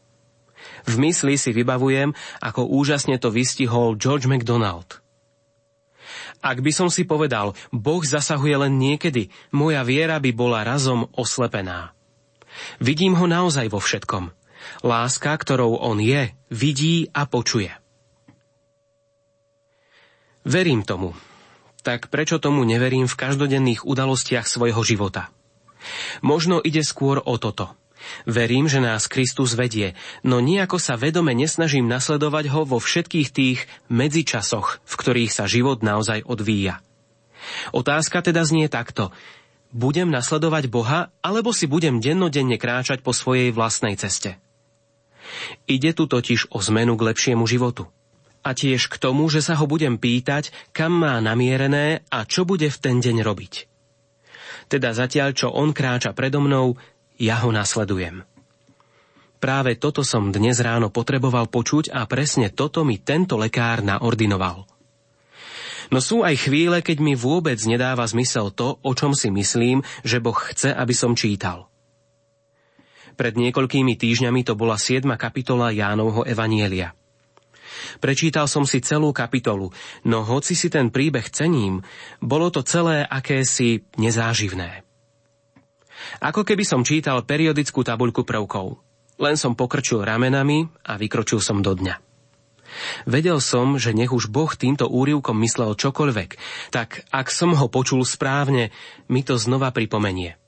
V 0.85 0.93
mysli 1.01 1.37
si 1.37 1.49
vybavujem, 1.53 2.13
ako 2.41 2.69
úžasne 2.69 3.17
to 3.17 3.33
vystihol 3.33 3.97
George 3.97 4.29
MacDonald. 4.29 5.00
Ak 6.41 6.57
by 6.65 6.73
som 6.73 6.89
si 6.89 7.05
povedal, 7.05 7.53
Boh 7.69 8.01
zasahuje 8.01 8.57
len 8.67 8.81
niekedy, 8.81 9.29
moja 9.53 9.85
viera 9.85 10.17
by 10.17 10.33
bola 10.33 10.65
razom 10.65 11.05
oslepená. 11.13 11.93
Vidím 12.81 13.13
ho 13.15 13.29
naozaj 13.29 13.69
vo 13.69 13.77
všetkom. 13.77 14.33
Láska, 14.81 15.37
ktorou 15.37 15.77
on 15.77 16.01
je, 16.01 16.33
vidí 16.49 17.09
a 17.13 17.29
počuje. 17.29 17.69
Verím 20.41 20.81
tomu. 20.81 21.13
Tak 21.81 22.09
prečo 22.13 22.37
tomu 22.37 22.65
neverím 22.65 23.05
v 23.05 23.17
každodenných 23.17 23.85
udalostiach 23.85 24.45
svojho 24.45 24.81
života? 24.81 25.33
Možno 26.21 26.61
ide 26.61 26.85
skôr 26.85 27.21
o 27.21 27.37
toto– 27.41 27.73
Verím, 28.25 28.65
že 28.67 28.81
nás 28.81 29.09
Kristus 29.09 29.53
vedie, 29.53 29.93
no 30.21 30.41
nejako 30.41 30.77
sa 30.77 30.97
vedome 30.97 31.33
nesnažím 31.33 31.85
nasledovať 31.89 32.45
ho 32.53 32.61
vo 32.65 32.77
všetkých 32.81 33.29
tých 33.29 33.59
medzičasoch, 33.89 34.81
v 34.83 34.93
ktorých 34.93 35.31
sa 35.31 35.45
život 35.45 35.85
naozaj 35.85 36.25
odvíja. 36.25 36.81
Otázka 37.73 38.21
teda 38.21 38.45
znie 38.45 38.69
takto. 38.69 39.09
Budem 39.71 40.11
nasledovať 40.11 40.67
Boha, 40.67 41.15
alebo 41.23 41.55
si 41.55 41.65
budem 41.65 42.03
dennodenne 42.03 42.59
kráčať 42.59 42.99
po 42.99 43.15
svojej 43.15 43.55
vlastnej 43.55 43.95
ceste? 43.95 44.37
Ide 45.65 45.95
tu 45.95 46.11
totiž 46.11 46.51
o 46.51 46.59
zmenu 46.59 46.99
k 46.99 47.05
lepšiemu 47.13 47.47
životu. 47.47 47.87
A 48.41 48.57
tiež 48.57 48.89
k 48.89 48.97
tomu, 48.97 49.29
že 49.29 49.39
sa 49.39 49.53
ho 49.55 49.69
budem 49.69 50.01
pýtať, 50.01 50.49
kam 50.73 50.97
má 50.97 51.21
namierené 51.21 52.03
a 52.09 52.25
čo 52.25 52.43
bude 52.43 52.67
v 52.67 52.77
ten 52.81 52.97
deň 52.99 53.21
robiť. 53.21 53.53
Teda 54.67 54.91
zatiaľ, 54.97 55.35
čo 55.37 55.53
on 55.53 55.71
kráča 55.71 56.11
predo 56.17 56.41
mnou, 56.41 56.75
ja 57.21 57.37
ho 57.45 57.53
nasledujem. 57.53 58.25
Práve 59.37 59.77
toto 59.77 60.01
som 60.01 60.33
dnes 60.33 60.57
ráno 60.61 60.89
potreboval 60.89 61.49
počuť 61.49 61.93
a 61.93 62.05
presne 62.09 62.49
toto 62.49 62.81
mi 62.81 62.97
tento 63.01 63.37
lekár 63.37 63.85
naordinoval. 63.85 64.65
No 65.91 65.99
sú 65.99 66.25
aj 66.25 66.49
chvíle, 66.49 66.81
keď 66.81 66.97
mi 67.03 67.13
vôbec 67.17 67.57
nedáva 67.67 68.05
zmysel 68.05 68.53
to, 68.53 68.81
o 68.81 68.91
čom 68.97 69.13
si 69.13 69.29
myslím, 69.33 69.85
že 70.01 70.21
Boh 70.21 70.37
chce, 70.37 70.73
aby 70.73 70.93
som 70.93 71.17
čítal. 71.17 71.69
Pred 73.17 73.37
niekoľkými 73.37 73.97
týždňami 73.99 74.41
to 74.47 74.53
bola 74.55 74.79
7. 74.79 75.03
kapitola 75.19 75.69
Jánovho 75.69 76.23
Evanielia. 76.23 76.95
Prečítal 77.97 78.45
som 78.45 78.63
si 78.63 78.79
celú 78.79 79.11
kapitolu, 79.11 79.73
no 80.05 80.23
hoci 80.23 80.53
si 80.53 80.69
ten 80.69 80.93
príbeh 80.93 81.27
cením, 81.33 81.81
bolo 82.21 82.53
to 82.53 82.61
celé 82.61 83.03
akési 83.03 83.83
nezáživné. 83.97 84.90
Ako 86.23 86.45
keby 86.45 86.63
som 86.67 86.85
čítal 86.85 87.21
periodickú 87.25 87.85
tabuľku 87.85 88.25
prvkov. 88.25 88.79
Len 89.21 89.35
som 89.37 89.53
pokrčil 89.53 90.01
ramenami 90.01 90.65
a 90.87 90.97
vykročil 90.97 91.37
som 91.37 91.61
do 91.61 91.77
dňa. 91.77 92.11
Vedel 93.03 93.43
som, 93.43 93.75
že 93.75 93.91
nech 93.91 94.15
už 94.15 94.31
Boh 94.31 94.49
týmto 94.55 94.87
úrivkom 94.87 95.35
myslel 95.43 95.75
čokoľvek, 95.75 96.39
tak 96.71 97.03
ak 97.11 97.27
som 97.27 97.51
ho 97.51 97.67
počul 97.67 98.07
správne, 98.07 98.71
mi 99.11 99.21
to 99.21 99.35
znova 99.35 99.75
pripomenie. 99.75 100.39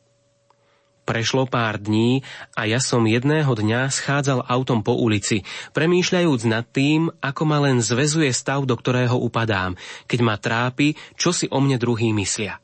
Prešlo 1.04 1.52
pár 1.52 1.84
dní 1.84 2.24
a 2.56 2.64
ja 2.64 2.80
som 2.80 3.04
jedného 3.04 3.52
dňa 3.52 3.92
schádzal 3.92 4.48
autom 4.48 4.88
po 4.88 4.96
ulici, 4.96 5.44
premýšľajúc 5.76 6.42
nad 6.48 6.64
tým, 6.64 7.12
ako 7.20 7.44
ma 7.44 7.60
len 7.60 7.84
zvezuje 7.84 8.32
stav, 8.32 8.64
do 8.64 8.80
ktorého 8.80 9.20
upadám, 9.20 9.76
keď 10.08 10.20
ma 10.24 10.40
trápi, 10.40 10.96
čo 11.20 11.36
si 11.36 11.52
o 11.52 11.60
mne 11.60 11.76
druhý 11.76 12.16
myslia. 12.16 12.63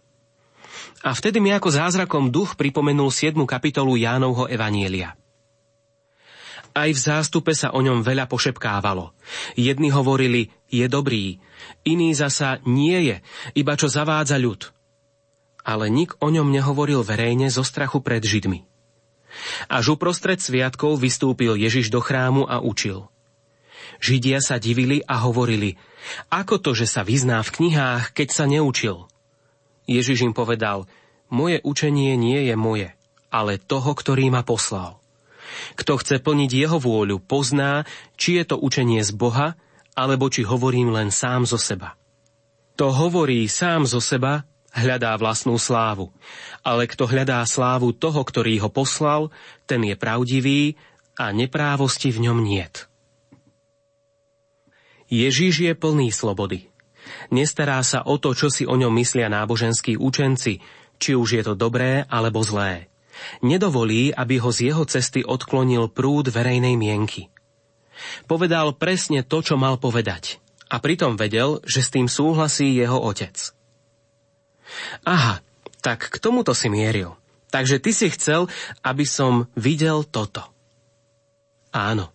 A 0.99 1.15
vtedy 1.15 1.39
mi 1.39 1.55
ako 1.55 1.71
zázrakom 1.71 2.27
duch 2.27 2.59
pripomenul 2.59 3.07
7. 3.07 3.39
kapitolu 3.47 3.95
Jánovho 3.95 4.51
Evanielia. 4.51 5.15
Aj 6.75 6.91
v 6.91 6.99
zástupe 6.99 7.55
sa 7.55 7.71
o 7.71 7.79
ňom 7.79 8.03
veľa 8.03 8.27
pošepkávalo. 8.27 9.15
Jedni 9.55 9.95
hovorili, 9.95 10.51
je 10.67 10.85
dobrý, 10.91 11.39
iný 11.87 12.11
zasa 12.11 12.59
nie 12.67 12.99
je, 13.09 13.15
iba 13.55 13.73
čo 13.79 13.87
zavádza 13.87 14.35
ľud. 14.35 14.75
Ale 15.63 15.87
nik 15.87 16.19
o 16.19 16.27
ňom 16.27 16.51
nehovoril 16.51 16.99
verejne 16.99 17.47
zo 17.47 17.63
strachu 17.63 18.03
pred 18.03 18.19
Židmi. 18.19 18.67
Až 19.71 19.95
uprostred 19.95 20.43
sviatkov 20.43 20.99
vystúpil 20.99 21.55
Ježiš 21.55 21.87
do 21.95 22.03
chrámu 22.03 22.43
a 22.43 22.59
učil. 22.59 23.07
Židia 24.03 24.43
sa 24.43 24.59
divili 24.59 24.99
a 25.07 25.23
hovorili, 25.23 25.79
ako 26.27 26.59
to, 26.59 26.71
že 26.75 26.91
sa 26.91 27.07
vyzná 27.07 27.39
v 27.39 27.55
knihách, 27.55 28.11
keď 28.11 28.27
sa 28.35 28.43
neučil– 28.51 29.07
Ježiš 29.89 30.29
im 30.29 30.37
povedal, 30.37 30.85
moje 31.33 31.57
učenie 31.65 32.13
nie 32.13 32.45
je 32.45 32.53
moje, 32.53 32.93
ale 33.33 33.57
toho, 33.57 33.97
ktorý 33.97 34.29
ma 34.29 34.45
poslal. 34.45 35.01
Kto 35.73 35.97
chce 35.97 36.21
plniť 36.21 36.51
jeho 36.53 36.77
vôľu, 36.77 37.17
pozná, 37.17 37.89
či 38.13 38.37
je 38.37 38.53
to 38.53 38.55
učenie 38.61 39.01
z 39.01 39.09
Boha, 39.17 39.57
alebo 39.97 40.29
či 40.29 40.45
hovorím 40.45 40.93
len 40.93 41.09
sám 41.09 41.49
zo 41.49 41.57
seba. 41.57 41.97
To 42.77 42.93
hovorí 42.93 43.49
sám 43.49 43.89
zo 43.89 43.99
seba, 43.99 44.45
hľadá 44.71 45.17
vlastnú 45.17 45.57
slávu. 45.57 46.13
Ale 46.61 46.85
kto 46.85 47.09
hľadá 47.09 47.41
slávu 47.43 47.91
toho, 47.91 48.21
ktorý 48.21 48.61
ho 48.63 48.69
poslal, 48.69 49.33
ten 49.65 49.81
je 49.83 49.97
pravdivý 49.97 50.77
a 51.17 51.33
neprávosti 51.33 52.13
v 52.13 52.29
ňom 52.29 52.39
niet. 52.45 52.87
Ježíš 55.09 55.65
je 55.65 55.73
plný 55.73 56.13
slobody. 56.13 56.68
Nestará 57.29 57.81
sa 57.85 58.01
o 58.05 58.17
to, 58.17 58.33
čo 58.33 58.49
si 58.49 58.65
o 58.65 58.73
ňom 58.73 58.89
myslia 58.97 59.29
náboženskí 59.29 59.97
učenci, 59.97 60.61
či 60.97 61.11
už 61.13 61.29
je 61.39 61.43
to 61.45 61.53
dobré 61.53 62.03
alebo 62.09 62.41
zlé. 62.41 62.89
Nedovolí, 63.45 64.09
aby 64.15 64.39
ho 64.41 64.49
z 64.49 64.71
jeho 64.71 64.83
cesty 64.87 65.21
odklonil 65.21 65.91
prúd 65.91 66.31
verejnej 66.31 66.79
mienky. 66.79 67.29
Povedal 68.25 68.73
presne 68.73 69.21
to, 69.27 69.43
čo 69.43 69.59
mal 69.59 69.75
povedať. 69.75 70.39
A 70.69 70.79
pritom 70.79 71.17
vedel, 71.17 71.59
že 71.65 71.81
s 71.83 71.89
tým 71.89 72.05
súhlasí 72.05 72.69
jeho 72.71 72.95
otec. 73.01 73.35
Aha, 75.03 75.41
tak 75.81 76.13
k 76.13 76.15
tomuto 76.21 76.53
si 76.53 76.69
mieril. 76.69 77.17
Takže 77.49 77.81
ty 77.81 77.89
si 77.89 78.13
chcel, 78.13 78.45
aby 78.85 79.03
som 79.09 79.49
videl 79.57 80.05
toto. 80.05 80.45
Áno. 81.73 82.13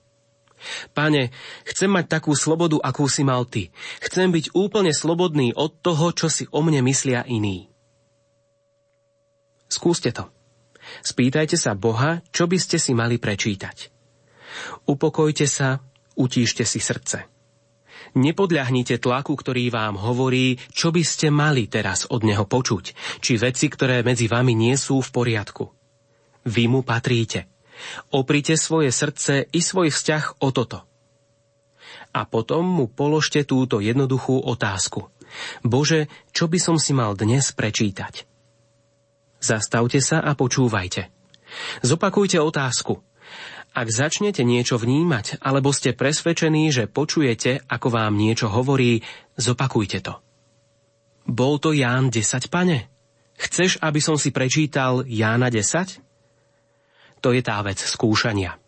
Pane, 0.92 1.30
chcem 1.68 1.90
mať 1.90 2.06
takú 2.20 2.32
slobodu, 2.34 2.80
akú 2.80 3.06
si 3.06 3.22
mal 3.22 3.44
ty. 3.48 3.70
Chcem 4.00 4.30
byť 4.32 4.54
úplne 4.56 4.92
slobodný 4.94 5.52
od 5.54 5.80
toho, 5.80 6.12
čo 6.12 6.28
si 6.32 6.44
o 6.50 6.60
mne 6.64 6.84
myslia 6.86 7.24
iní. 7.24 7.68
Skúste 9.68 10.14
to. 10.14 10.30
Spýtajte 11.00 11.56
sa 11.56 11.72
Boha, 11.72 12.20
čo 12.30 12.44
by 12.44 12.60
ste 12.60 12.76
si 12.76 12.92
mali 12.92 13.16
prečítať. 13.16 13.90
Upokojte 14.86 15.48
sa, 15.48 15.80
utíšte 16.14 16.62
si 16.62 16.78
srdce. 16.78 17.26
Nepodľahnite 18.14 19.02
tlaku, 19.02 19.34
ktorý 19.34 19.74
vám 19.74 19.98
hovorí, 19.98 20.54
čo 20.70 20.94
by 20.94 21.02
ste 21.02 21.34
mali 21.34 21.66
teraz 21.66 22.06
od 22.06 22.22
neho 22.22 22.46
počuť, 22.46 23.18
či 23.18 23.34
veci, 23.34 23.66
ktoré 23.66 24.06
medzi 24.06 24.30
vami 24.30 24.54
nie 24.54 24.78
sú 24.78 25.02
v 25.02 25.10
poriadku. 25.10 25.64
Vy 26.46 26.70
mu 26.70 26.86
patríte. 26.86 27.53
Oprite 28.12 28.54
svoje 28.56 28.90
srdce 28.90 29.48
i 29.50 29.60
svoj 29.60 29.90
vzťah 29.90 30.44
o 30.44 30.48
toto. 30.50 30.84
A 32.14 32.22
potom 32.28 32.62
mu 32.62 32.86
položte 32.86 33.42
túto 33.42 33.82
jednoduchú 33.82 34.38
otázku. 34.46 35.10
Bože, 35.66 36.06
čo 36.30 36.46
by 36.46 36.58
som 36.62 36.76
si 36.78 36.94
mal 36.94 37.18
dnes 37.18 37.50
prečítať? 37.50 38.22
Zastavte 39.42 39.98
sa 39.98 40.22
a 40.22 40.32
počúvajte. 40.38 41.10
Zopakujte 41.82 42.38
otázku. 42.38 43.02
Ak 43.74 43.90
začnete 43.90 44.46
niečo 44.46 44.78
vnímať, 44.78 45.42
alebo 45.42 45.74
ste 45.74 45.98
presvedčení, 45.98 46.70
že 46.70 46.86
počujete, 46.86 47.66
ako 47.66 47.90
vám 47.90 48.14
niečo 48.14 48.46
hovorí, 48.46 49.02
zopakujte 49.34 49.98
to. 49.98 50.14
Bol 51.26 51.58
to 51.58 51.74
Ján 51.74 52.14
10, 52.14 52.54
pane? 52.54 52.86
Chceš, 53.34 53.82
aby 53.82 53.98
som 53.98 54.14
si 54.14 54.30
prečítal 54.30 55.02
Jána 55.10 55.50
10? 55.50 55.98
To 57.24 57.32
je 57.32 57.40
tá 57.40 57.64
vec 57.64 57.80
skúšania. 57.80 58.60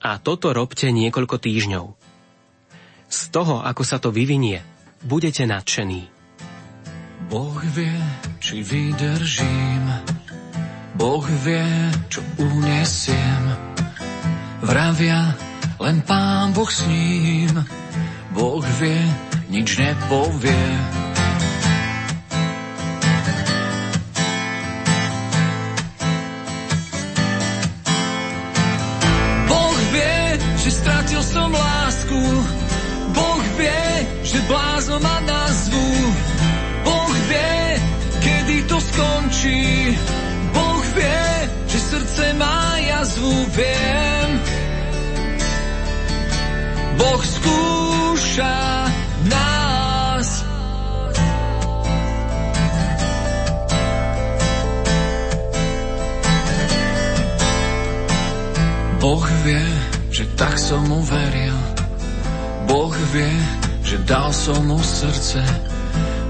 A 0.00 0.16
toto 0.16 0.56
robte 0.56 0.88
niekoľko 0.88 1.36
týždňov. 1.36 1.86
Z 3.12 3.20
toho, 3.28 3.60
ako 3.60 3.82
sa 3.84 4.00
to 4.00 4.08
vyvinie, 4.08 4.64
budete 5.04 5.44
nadšení. 5.44 6.08
Boh 7.28 7.60
vie, 7.76 8.00
či 8.40 8.64
vydržím, 8.64 9.84
Boh 10.96 11.26
vie, 11.44 11.68
čo 12.08 12.24
unesiem 12.40 13.42
Vravia, 14.64 15.36
len 15.76 16.00
pán 16.08 16.56
Boh 16.56 16.72
s 16.72 16.88
ním, 16.88 17.52
Boh 18.32 18.64
vie, 18.80 19.04
nič 19.52 19.76
nepovie. 19.76 21.03
Že 30.64 30.80
stratil 30.80 31.20
som 31.20 31.52
lásku, 31.52 32.20
Boh 33.12 33.44
vie, 33.60 33.84
že 34.24 34.40
blázno 34.48 34.96
ma 34.96 35.20
nazvu, 35.20 35.88
Boh 36.88 37.12
vie, 37.28 37.60
kedy 38.24 38.56
to 38.64 38.80
skončí, 38.80 39.92
Boh 40.56 40.84
vie, 40.96 41.28
že 41.68 41.78
srdce 41.84 42.24
má 42.40 42.80
jazvu, 42.80 43.34
viem, 43.52 44.28
Boh 46.96 47.20
skúša 47.20 47.73
tak 60.34 60.58
som 60.58 60.82
mu 60.86 61.00
veril. 61.02 61.56
Boh 62.66 62.94
vie, 63.14 63.34
že 63.86 64.02
dal 64.06 64.34
som 64.34 64.66
mu 64.66 64.78
srdce. 64.82 65.42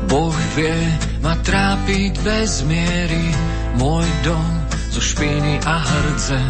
Boh 0.09 0.35
vie 0.57 0.79
ma 1.25 1.37
trápiť 1.40 2.12
bez 2.21 2.62
miery, 2.69 3.33
môj 3.81 4.05
dom 4.23 4.47
zo 4.93 5.01
špiny 5.01 5.59
a 5.64 5.77
hrdze. 5.81 6.40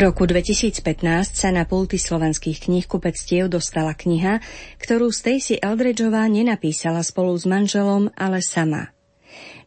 Roku 0.00 0.24
2015 0.24 0.80
sa 1.36 1.52
na 1.52 1.68
pulty 1.68 2.00
slovenských 2.00 2.64
knihkupectiev 2.64 3.52
dostala 3.52 3.92
kniha, 3.92 4.40
ktorú 4.80 5.12
Stacy 5.12 5.60
Eldredgeová 5.60 6.24
nenapísala 6.24 7.04
spolu 7.04 7.36
s 7.36 7.44
manželom, 7.44 8.08
ale 8.16 8.40
sama. 8.40 8.96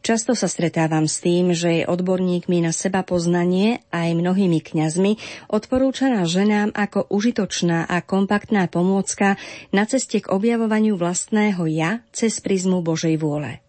Často 0.02 0.34
sa 0.34 0.50
stretávam 0.50 1.06
s 1.06 1.22
tým, 1.22 1.54
že 1.54 1.80
je 1.80 1.84
odborníkmi 1.86 2.66
na 2.66 2.74
seba 2.74 3.06
poznanie 3.06 3.80
aj 3.94 4.10
mnohými 4.12 4.58
kňazmi 4.58 5.16
odporúčaná 5.54 6.26
ženám 6.26 6.74
ako 6.74 7.08
užitočná 7.14 7.86
a 7.86 8.02
kompaktná 8.02 8.66
pomôcka 8.66 9.38
na 9.70 9.86
ceste 9.86 10.18
k 10.18 10.28
objavovaniu 10.34 10.98
vlastného 10.98 11.62
ja 11.70 12.02
cez 12.10 12.42
prizmu 12.42 12.82
Božej 12.82 13.16
vôle. 13.22 13.62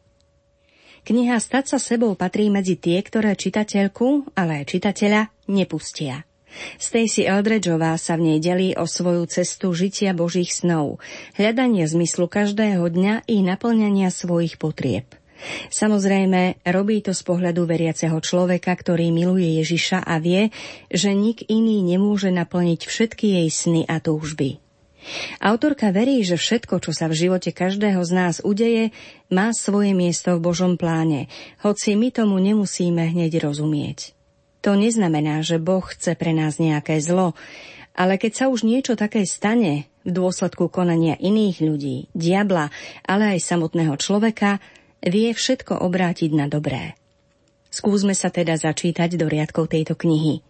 Kniha 1.05 1.37
Stať 1.37 1.77
sa 1.77 1.79
sebou 1.79 2.17
patrí 2.17 2.49
medzi 2.49 2.81
tie, 2.81 3.05
ktoré 3.05 3.37
čitateľku, 3.37 4.33
ale 4.33 4.65
aj 4.65 4.73
čitateľa 4.73 5.29
nepustia. 5.45 6.25
Stacy 6.77 7.27
Eldredgeová 7.27 7.95
sa 7.99 8.15
v 8.19 8.33
nej 8.33 8.39
delí 8.39 8.73
o 8.75 8.87
svoju 8.87 9.27
cestu 9.27 9.71
žitia 9.75 10.15
Božích 10.15 10.51
snov, 10.51 11.03
hľadanie 11.35 11.87
zmyslu 11.87 12.27
každého 12.27 12.83
dňa 12.85 13.27
i 13.27 13.43
naplňania 13.43 14.11
svojich 14.11 14.57
potrieb. 14.59 15.05
Samozrejme, 15.69 16.63
robí 16.65 17.03
to 17.03 17.11
z 17.11 17.21
pohľadu 17.21 17.67
veriaceho 17.67 18.17
človeka, 18.17 18.71
ktorý 18.71 19.11
miluje 19.11 19.61
Ježiša 19.61 20.01
a 20.01 20.15
vie, 20.17 20.49
že 20.89 21.11
nik 21.11 21.45
iný 21.51 21.83
nemôže 21.83 22.31
naplniť 22.31 22.87
všetky 22.87 23.43
jej 23.43 23.49
sny 23.51 23.81
a 23.85 23.99
túžby. 23.99 24.63
Autorka 25.37 25.93
verí, 25.93 26.25
že 26.25 26.33
všetko, 26.33 26.81
čo 26.81 26.89
sa 26.89 27.05
v 27.05 27.13
živote 27.13 27.53
každého 27.53 28.01
z 28.01 28.11
nás 28.15 28.35
udeje, 28.41 28.89
má 29.29 29.53
svoje 29.53 29.93
miesto 29.93 30.33
v 30.33 30.43
Božom 30.49 30.81
pláne, 30.81 31.29
hoci 31.61 31.93
my 31.93 32.09
tomu 32.09 32.41
nemusíme 32.41 33.13
hneď 33.13 33.37
rozumieť. 33.45 34.14
To 34.65 34.73
neznamená, 34.73 35.45
že 35.45 35.61
Boh 35.61 35.85
chce 35.85 36.17
pre 36.17 36.33
nás 36.33 36.57
nejaké 36.57 36.97
zlo, 36.97 37.37
ale 37.93 38.17
keď 38.17 38.31
sa 38.33 38.45
už 38.49 38.65
niečo 38.65 38.97
také 38.97 39.21
stane 39.29 39.85
v 40.01 40.09
dôsledku 40.09 40.73
konania 40.73 41.13
iných 41.21 41.57
ľudí, 41.61 41.97
diabla, 42.17 42.73
ale 43.05 43.37
aj 43.37 43.45
samotného 43.45 43.93
človeka, 44.01 44.57
vie 45.05 45.29
všetko 45.37 45.85
obrátiť 45.85 46.33
na 46.33 46.49
dobré. 46.49 46.97
Skúsme 47.69 48.17
sa 48.17 48.33
teda 48.33 48.57
začítať 48.57 49.19
do 49.19 49.29
riadkov 49.29 49.69
tejto 49.69 49.93
knihy. 49.99 50.41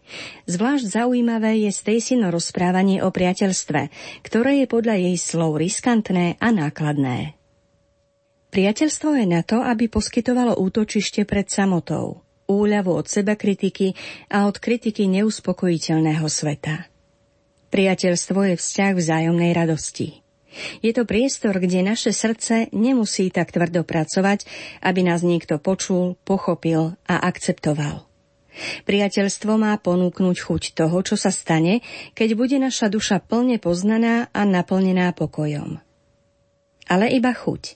Zvlášť 0.47 0.85
zaujímavé 0.95 1.67
je 1.67 1.75
Stacino 1.75 2.29
rozprávanie 2.31 3.01
o 3.03 3.09
priateľstve, 3.11 3.81
ktoré 4.23 4.63
je 4.63 4.67
podľa 4.69 4.95
jej 4.95 5.17
slov 5.19 5.59
riskantné 5.59 6.39
a 6.39 6.47
nákladné. 6.55 7.35
Priateľstvo 8.53 9.09
je 9.19 9.25
na 9.27 9.41
to, 9.43 9.59
aby 9.59 9.91
poskytovalo 9.91 10.55
útočište 10.55 11.27
pred 11.27 11.49
samotou, 11.49 12.24
úľavu 12.49 12.91
od 12.93 13.05
seba 13.09 13.37
kritiky 13.37 13.93
a 14.29 14.45
od 14.45 14.57
kritiky 14.61 15.09
neuspokojiteľného 15.09 16.27
sveta. 16.29 16.89
Priateľstvo 17.73 18.39
je 18.53 18.55
vzťah 18.55 18.93
vzájomnej 18.95 19.51
radosti. 19.51 20.23
Je 20.79 20.95
to 20.95 21.03
priestor, 21.03 21.59
kde 21.59 21.83
naše 21.83 22.15
srdce 22.15 22.71
nemusí 22.71 23.27
tak 23.27 23.51
tvrdo 23.51 23.83
pracovať, 23.83 24.47
aby 24.79 25.03
nás 25.03 25.19
niekto 25.19 25.59
počul, 25.59 26.15
pochopil 26.23 26.95
a 27.03 27.15
akceptoval. 27.27 28.07
Priateľstvo 28.87 29.59
má 29.59 29.75
ponúknuť 29.75 30.37
chuť 30.39 30.63
toho, 30.79 31.03
čo 31.03 31.19
sa 31.19 31.27
stane, 31.27 31.83
keď 32.15 32.39
bude 32.39 32.55
naša 32.55 32.87
duša 32.87 33.19
plne 33.19 33.59
poznaná 33.59 34.31
a 34.31 34.47
naplnená 34.47 35.11
pokojom. 35.11 35.83
Ale 36.87 37.11
iba 37.11 37.35
chuť. 37.35 37.75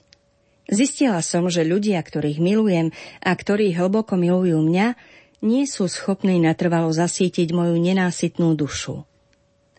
Zistila 0.70 1.18
som, 1.18 1.50
že 1.50 1.66
ľudia, 1.66 1.98
ktorých 1.98 2.38
milujem 2.38 2.94
a 3.18 3.30
ktorí 3.34 3.74
hlboko 3.74 4.14
milujú 4.14 4.62
mňa, 4.62 4.94
nie 5.42 5.66
sú 5.66 5.90
schopní 5.90 6.38
natrvalo 6.38 6.94
zasítiť 6.94 7.50
moju 7.50 7.74
nenásytnú 7.74 8.54
dušu. 8.54 9.02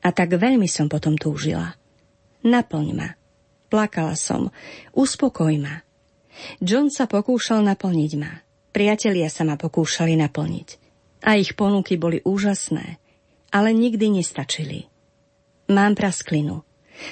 A 0.04 0.08
tak 0.12 0.36
veľmi 0.36 0.68
som 0.68 0.92
potom 0.92 1.16
túžila. 1.16 1.80
Naplň 2.44 2.88
ma. 2.92 3.10
Plakala 3.72 4.20
som. 4.20 4.52
Uspokoj 4.92 5.56
ma. 5.62 5.80
John 6.60 6.92
sa 6.92 7.08
pokúšal 7.08 7.64
naplniť 7.64 8.12
ma. 8.20 8.44
Priatelia 8.76 9.30
sa 9.30 9.48
ma 9.48 9.56
pokúšali 9.56 10.18
naplniť. 10.20 10.70
A 11.22 11.38
ich 11.38 11.54
ponuky 11.54 12.02
boli 12.02 12.20
úžasné, 12.26 12.98
ale 13.54 13.70
nikdy 13.78 14.10
nestačili. 14.10 14.90
Mám 15.70 15.94
prasklinu. 15.96 16.66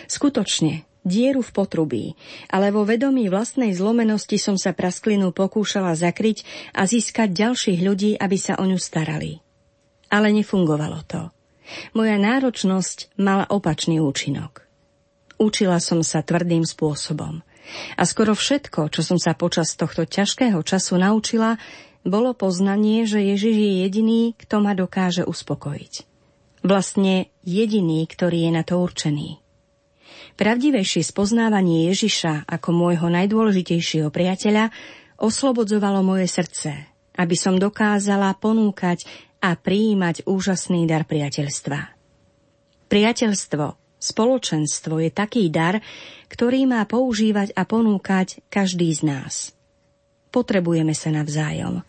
Skutočne, 0.09 0.88
dieru 1.03 1.39
v 1.39 1.51
potrubí, 1.55 2.05
ale 2.51 2.69
vo 2.69 2.83
vedomí 2.83 3.31
vlastnej 3.31 3.71
zlomenosti 3.71 4.35
som 4.37 4.59
sa 4.59 4.75
prasklinu 4.75 5.31
pokúšala 5.31 5.95
zakryť 5.95 6.43
a 6.75 6.85
získať 6.85 7.31
ďalších 7.31 7.79
ľudí, 7.79 8.11
aby 8.19 8.37
sa 8.37 8.59
o 8.59 8.65
ňu 8.67 8.79
starali. 8.79 9.39
Ale 10.09 10.33
nefungovalo 10.33 11.05
to. 11.05 11.29
Moja 11.93 12.17
náročnosť 12.17 13.13
mala 13.21 13.45
opačný 13.45 14.01
účinok. 14.01 14.65
Učila 15.39 15.77
som 15.79 16.01
sa 16.01 16.25
tvrdým 16.25 16.65
spôsobom. 16.65 17.45
A 17.95 18.03
skoro 18.03 18.33
všetko, 18.33 18.89
čo 18.89 19.05
som 19.05 19.21
sa 19.21 19.37
počas 19.37 19.77
tohto 19.77 20.03
ťažkého 20.03 20.57
času 20.65 20.97
naučila, 20.97 21.61
bolo 22.01 22.33
poznanie, 22.33 23.05
že 23.05 23.21
Ježiš 23.21 23.55
je 23.55 23.71
jediný, 23.85 24.21
kto 24.33 24.63
ma 24.63 24.73
dokáže 24.73 25.27
uspokojiť. 25.27 25.93
Vlastne 26.65 27.31
jediný, 27.45 28.03
ktorý 28.09 28.49
je 28.49 28.51
na 28.51 28.63
to 28.65 28.81
určený. 28.81 29.39
Pravdivejšie 30.39 31.03
spoznávanie 31.03 31.91
Ježiša 31.91 32.47
ako 32.47 32.71
môjho 32.71 33.11
najdôležitejšieho 33.11 34.07
priateľa 34.07 34.71
oslobodzovalo 35.19 35.99
moje 35.99 36.31
srdce, 36.31 36.87
aby 37.19 37.35
som 37.35 37.59
dokázala 37.59 38.31
ponúkať 38.39 39.03
a 39.43 39.59
prijímať 39.59 40.23
úžasný 40.23 40.87
dar 40.87 41.03
priateľstva. 41.03 41.79
Priateľstvo 42.87 43.65
Spoločenstvo 43.99 45.03
je 45.03 45.11
taký 45.11 45.51
dar, 45.51 45.83
ktorý 46.31 46.63
má 46.63 46.87
používať 46.87 47.51
a 47.51 47.67
ponúkať 47.67 48.39
každý 48.47 48.95
z 48.95 49.11
nás. 49.11 49.51
Potrebujeme 50.31 50.95
sa 50.95 51.11
navzájom. 51.11 51.83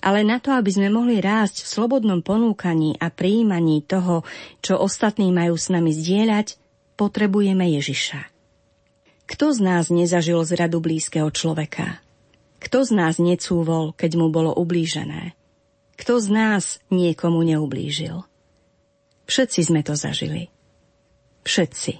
Ale 0.00 0.24
na 0.24 0.40
to, 0.40 0.56
aby 0.56 0.72
sme 0.72 0.88
mohli 0.88 1.20
rásť 1.20 1.68
v 1.68 1.72
slobodnom 1.76 2.24
ponúkaní 2.24 2.96
a 2.96 3.12
prijímaní 3.12 3.84
toho, 3.84 4.24
čo 4.64 4.80
ostatní 4.80 5.28
majú 5.28 5.60
s 5.60 5.68
nami 5.68 5.92
zdieľať, 5.92 6.61
potrebujeme 7.02 7.66
Ježiša. 7.82 8.30
Kto 9.26 9.50
z 9.50 9.58
nás 9.58 9.90
nezažil 9.90 10.38
zradu 10.46 10.78
blízkeho 10.78 11.34
človeka? 11.34 11.98
Kto 12.62 12.86
z 12.86 12.94
nás 12.94 13.18
necúvol, 13.18 13.90
keď 13.98 14.22
mu 14.22 14.30
bolo 14.30 14.54
ublížené? 14.54 15.34
Kto 15.98 16.22
z 16.22 16.30
nás 16.30 16.78
niekomu 16.94 17.42
neublížil? 17.42 18.22
Všetci 19.26 19.60
sme 19.66 19.82
to 19.82 19.98
zažili. 19.98 20.46
Všetci. 21.42 21.98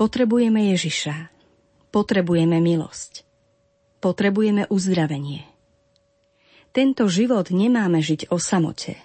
Potrebujeme 0.00 0.72
Ježiša. 0.72 1.28
Potrebujeme 1.92 2.64
milosť. 2.64 3.28
Potrebujeme 4.00 4.64
uzdravenie. 4.72 5.44
Tento 6.72 7.04
život 7.12 7.52
nemáme 7.52 8.00
žiť 8.00 8.32
o 8.32 8.40
samote. 8.40 8.96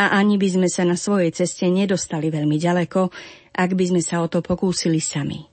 A 0.00 0.16
ani 0.16 0.40
by 0.40 0.48
sme 0.48 0.68
sa 0.72 0.88
na 0.88 0.96
svojej 0.96 1.36
ceste 1.36 1.68
nedostali 1.68 2.32
veľmi 2.32 2.56
ďaleko, 2.56 3.12
ak 3.52 3.76
by 3.76 3.84
sme 3.94 4.02
sa 4.04 4.24
o 4.24 4.26
to 4.28 4.40
pokúsili 4.40 4.98
sami. 4.98 5.48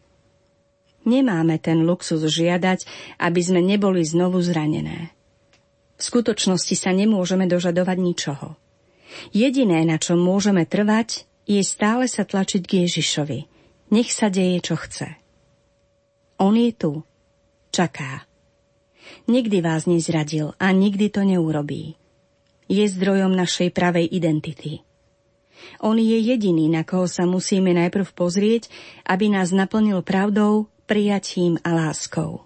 Nemáme 1.08 1.60
ten 1.64 1.88
luxus 1.88 2.20
žiadať, 2.28 2.84
aby 3.24 3.42
sme 3.42 3.64
neboli 3.64 4.04
znovu 4.04 4.44
zranené. 4.44 5.16
V 6.00 6.02
skutočnosti 6.04 6.76
sa 6.76 6.92
nemôžeme 6.96 7.48
dožadovať 7.48 7.98
ničoho. 8.00 8.56
Jediné, 9.36 9.84
na 9.84 10.00
čom 10.00 10.20
môžeme 10.20 10.64
trvať, 10.64 11.28
je 11.50 11.60
stále 11.66 12.06
sa 12.06 12.24
tlačiť 12.24 12.62
k 12.64 12.86
Ježišovi. 12.86 13.40
Nech 13.90 14.14
sa 14.14 14.30
deje, 14.30 14.62
čo 14.62 14.78
chce. 14.78 15.18
On 16.38 16.54
je 16.54 16.72
tu. 16.72 17.04
Čaká. 17.74 18.30
Nikdy 19.26 19.60
vás 19.66 19.90
nezradil 19.90 20.54
a 20.62 20.70
nikdy 20.72 21.10
to 21.10 21.26
neurobí. 21.26 21.98
Je 22.70 22.86
zdrojom 22.86 23.34
našej 23.34 23.74
pravej 23.74 24.06
identity. 24.14 24.86
On 25.80 25.96
je 25.96 26.18
jediný, 26.20 26.68
na 26.68 26.84
koho 26.84 27.08
sa 27.08 27.24
musíme 27.24 27.72
najprv 27.76 28.12
pozrieť, 28.12 28.68
aby 29.08 29.32
nás 29.32 29.56
naplnil 29.56 30.04
pravdou, 30.04 30.68
prijatím 30.90 31.62
a 31.62 31.76
láskou. 31.76 32.44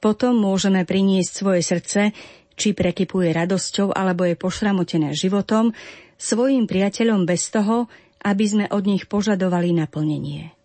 Potom 0.00 0.36
môžeme 0.36 0.84
priniesť 0.84 1.32
svoje 1.32 1.60
srdce, 1.64 2.12
či 2.54 2.76
prekypuje 2.76 3.32
radosťou 3.32 3.92
alebo 3.92 4.28
je 4.28 4.36
pošramotené 4.36 5.16
životom, 5.16 5.72
svojim 6.20 6.70
priateľom 6.70 7.26
bez 7.26 7.50
toho, 7.50 7.90
aby 8.24 8.44
sme 8.48 8.64
od 8.72 8.84
nich 8.88 9.04
požadovali 9.04 9.76
naplnenie. 9.76 10.56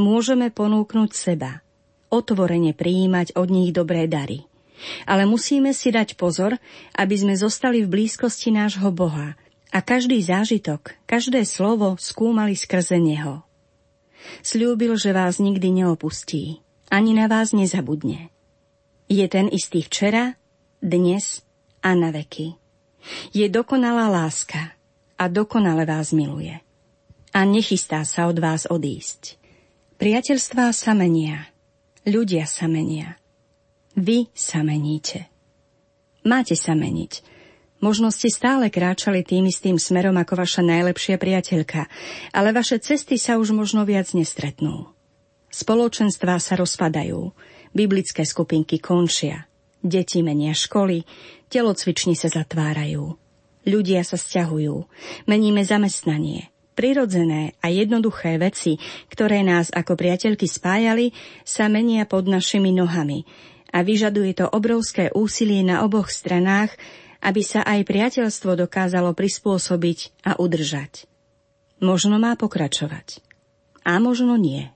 Môžeme 0.00 0.50
ponúknuť 0.50 1.10
seba, 1.12 1.62
otvorene 2.08 2.72
prijímať 2.72 3.36
od 3.36 3.48
nich 3.52 3.70
dobré 3.70 4.08
dary. 4.08 4.48
Ale 5.06 5.24
musíme 5.24 5.70
si 5.70 5.94
dať 5.94 6.18
pozor, 6.18 6.58
aby 6.98 7.14
sme 7.14 7.38
zostali 7.38 7.86
v 7.86 7.92
blízkosti 7.92 8.50
nášho 8.50 8.90
Boha 8.90 9.38
a 9.74 9.82
každý 9.82 10.22
zážitok, 10.22 10.94
každé 11.02 11.42
slovo 11.42 11.98
skúmali 11.98 12.54
skrze 12.54 13.02
Neho. 13.02 13.42
Sľúbil, 14.46 14.94
že 14.94 15.10
vás 15.10 15.42
nikdy 15.42 15.82
neopustí, 15.82 16.62
ani 16.94 17.18
na 17.18 17.26
vás 17.26 17.50
nezabudne. 17.50 18.30
Je 19.10 19.26
ten 19.26 19.50
istý 19.50 19.82
včera, 19.82 20.38
dnes 20.78 21.42
a 21.82 21.92
na 21.98 22.14
veky. 22.14 22.54
Je 23.34 23.50
dokonalá 23.50 24.08
láska 24.08 24.78
a 25.18 25.26
dokonale 25.26 25.82
vás 25.84 26.14
miluje. 26.14 26.54
A 27.34 27.42
nechystá 27.42 28.06
sa 28.06 28.30
od 28.30 28.38
vás 28.38 28.70
odísť. 28.70 29.36
Priateľstvá 29.98 30.70
sa 30.70 30.94
menia. 30.94 31.50
Ľudia 32.06 32.46
sa 32.46 32.70
menia. 32.70 33.18
Vy 33.98 34.30
sa 34.32 34.62
meníte. 34.62 35.26
Máte 36.22 36.54
sa 36.54 36.78
meniť. 36.78 37.33
Možno 37.84 38.08
ste 38.08 38.32
stále 38.32 38.72
kráčali 38.72 39.20
tým 39.20 39.44
istým 39.52 39.76
smerom 39.76 40.16
ako 40.16 40.40
vaša 40.40 40.64
najlepšia 40.64 41.20
priateľka, 41.20 41.84
ale 42.32 42.56
vaše 42.56 42.80
cesty 42.80 43.20
sa 43.20 43.36
už 43.36 43.52
možno 43.52 43.84
viac 43.84 44.08
nestretnú. 44.16 44.88
Spoločenstvá 45.52 46.40
sa 46.40 46.56
rozpadajú, 46.56 47.36
biblické 47.76 48.24
skupinky 48.24 48.80
končia, 48.80 49.44
deti 49.84 50.24
menia 50.24 50.56
školy, 50.56 51.04
telocvični 51.52 52.16
sa 52.16 52.32
zatvárajú. 52.32 53.20
Ľudia 53.68 54.00
sa 54.00 54.16
stiahujú, 54.16 54.88
meníme 55.28 55.60
zamestnanie. 55.60 56.48
Prirodzené 56.72 57.52
a 57.60 57.68
jednoduché 57.68 58.40
veci, 58.40 58.80
ktoré 59.12 59.44
nás 59.44 59.68
ako 59.68 59.92
priateľky 59.92 60.48
spájali, 60.48 61.12
sa 61.44 61.68
menia 61.68 62.08
pod 62.08 62.32
našimi 62.32 62.72
nohami 62.72 63.28
A 63.76 63.84
vyžaduje 63.84 64.38
to 64.38 64.48
obrovské 64.48 65.10
úsilie 65.12 65.60
na 65.66 65.84
oboch 65.84 66.08
stranách, 66.10 66.72
aby 67.24 67.40
sa 67.40 67.64
aj 67.64 67.88
priateľstvo 67.88 68.60
dokázalo 68.60 69.16
prispôsobiť 69.16 70.12
a 70.28 70.36
udržať. 70.36 71.08
Možno 71.80 72.20
má 72.20 72.36
pokračovať. 72.36 73.24
A 73.82 73.96
možno 73.96 74.36
nie. 74.36 74.68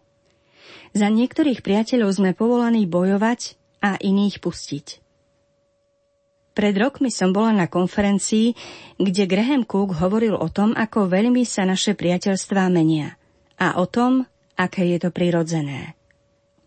Za 0.97 1.13
niektorých 1.13 1.61
priateľov 1.61 2.17
sme 2.17 2.33
povolaní 2.33 2.89
bojovať 2.89 3.61
a 3.85 4.01
iných 4.01 4.41
pustiť. 4.41 5.05
Pred 6.59 6.75
rokmi 6.75 7.07
som 7.13 7.31
bola 7.31 7.55
na 7.55 7.71
konferencii, 7.71 8.51
kde 8.99 9.31
Graham 9.31 9.63
Cook 9.63 9.95
hovoril 9.95 10.35
o 10.35 10.49
tom, 10.51 10.75
ako 10.75 11.07
veľmi 11.07 11.47
sa 11.47 11.63
naše 11.63 11.95
priateľstvá 11.95 12.67
menia 12.67 13.15
a 13.55 13.79
o 13.79 13.87
tom, 13.87 14.27
aké 14.59 14.91
je 14.91 14.99
to 15.07 15.15
prirodzené. 15.15 15.95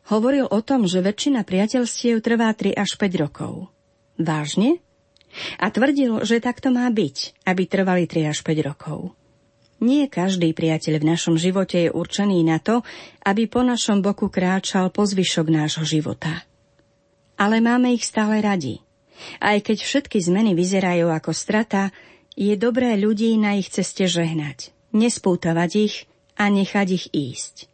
Hovoril 0.07 0.47
o 0.47 0.59
tom, 0.63 0.87
že 0.87 1.03
väčšina 1.03 1.43
priateľstiev 1.43 2.23
trvá 2.23 2.55
3 2.55 2.71
až 2.71 2.95
5 2.95 3.23
rokov. 3.23 3.67
Vážne? 4.15 4.79
A 5.59 5.71
tvrdil, 5.71 6.23
že 6.27 6.43
takto 6.43 6.69
má 6.69 6.87
byť, 6.91 7.47
aby 7.47 7.63
trvali 7.67 8.03
3 8.05 8.31
až 8.31 8.43
5 8.43 8.67
rokov. 8.67 9.15
Nie 9.81 10.05
každý 10.11 10.53
priateľ 10.53 11.01
v 11.01 11.09
našom 11.09 11.35
živote 11.41 11.89
je 11.89 11.89
určený 11.89 12.45
na 12.45 12.61
to, 12.61 12.85
aby 13.25 13.49
po 13.49 13.65
našom 13.65 14.05
boku 14.05 14.29
kráčal 14.29 14.93
po 14.93 15.07
zvyšok 15.07 15.47
nášho 15.49 15.85
života. 15.87 16.45
Ale 17.41 17.57
máme 17.63 17.89
ich 17.95 18.05
stále 18.05 18.37
radi– 18.43 18.77
aj 19.41 19.57
keď 19.61 19.77
všetky 19.85 20.17
zmeny 20.21 20.51
vyzerajú 20.57 21.09
ako 21.13 21.31
strata, 21.31 21.93
je 22.33 22.55
dobré 22.57 22.95
ľudí 22.97 23.35
na 23.37 23.59
ich 23.59 23.69
ceste 23.69 24.07
žehnať, 24.07 24.73
nespútavať 24.95 25.71
ich 25.77 25.95
a 26.39 26.47
nechať 26.49 26.87
ich 26.95 27.05
ísť. 27.11 27.70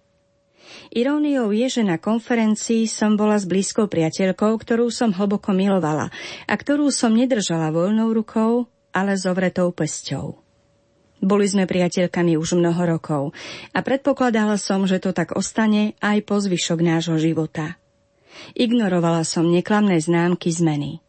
Iróniou 0.94 1.52
je, 1.52 1.68
že 1.68 1.84
na 1.84 2.00
konferencii 2.00 2.88
som 2.88 3.20
bola 3.20 3.36
s 3.36 3.44
blízkou 3.44 3.92
priateľkou, 3.92 4.56
ktorú 4.56 4.88
som 4.88 5.12
hlboko 5.12 5.52
milovala 5.52 6.12
a 6.48 6.54
ktorú 6.56 6.88
som 6.92 7.12
nedržala 7.12 7.76
voľnou 7.76 8.16
rukou, 8.16 8.72
ale 8.96 9.20
zovretou 9.20 9.70
pesťou. 9.76 10.40
Boli 11.18 11.50
sme 11.50 11.66
priateľkami 11.66 12.38
už 12.38 12.62
mnoho 12.62 12.98
rokov 12.98 13.24
a 13.74 13.82
predpokladala 13.82 14.56
som, 14.62 14.86
že 14.86 15.02
to 15.02 15.12
tak 15.12 15.34
ostane 15.34 15.98
aj 15.98 16.22
po 16.24 16.38
zvyšok 16.38 16.80
nášho 16.80 17.18
života. 17.18 17.82
Ignorovala 18.54 19.26
som 19.26 19.50
neklamné 19.50 19.98
známky 19.98 20.54
zmeny. 20.54 21.02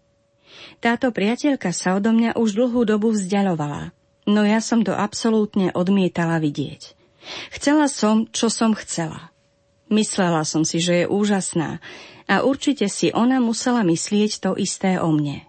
Táto 0.81 1.13
priateľka 1.13 1.77
sa 1.77 2.01
odo 2.01 2.17
mňa 2.17 2.41
už 2.41 2.57
dlhú 2.57 2.89
dobu 2.89 3.13
vzdialovala, 3.13 3.93
no 4.25 4.41
ja 4.49 4.65
som 4.65 4.81
to 4.81 4.97
absolútne 4.97 5.75
odmietala 5.77 6.41
vidieť. 6.41 6.97
Chcela 7.53 7.93
som, 7.93 8.25
čo 8.33 8.49
som 8.49 8.73
chcela. 8.73 9.29
Myslela 9.89 10.45
som 10.45 10.69
si, 10.69 10.81
že 10.81 11.05
je 11.05 11.07
úžasná 11.09 11.81
a 12.29 12.45
určite 12.45 12.93
si 12.93 13.09
ona 13.13 13.41
musela 13.41 13.81
myslieť 13.81 14.45
to 14.45 14.51
isté 14.61 15.01
o 15.01 15.09
mne. 15.09 15.49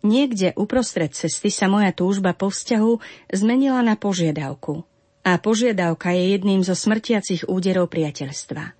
Niekde 0.00 0.56
uprostred 0.56 1.12
cesty 1.12 1.52
sa 1.52 1.68
moja 1.68 1.92
túžba 1.92 2.32
po 2.32 2.48
vzťahu 2.48 2.92
zmenila 3.36 3.84
na 3.84 4.00
požiadavku. 4.00 4.84
A 5.20 5.36
požiadavka 5.36 6.16
je 6.16 6.32
jedným 6.32 6.64
zo 6.64 6.72
smrtiacich 6.72 7.44
úderov 7.44 7.92
priateľstva. 7.92 8.72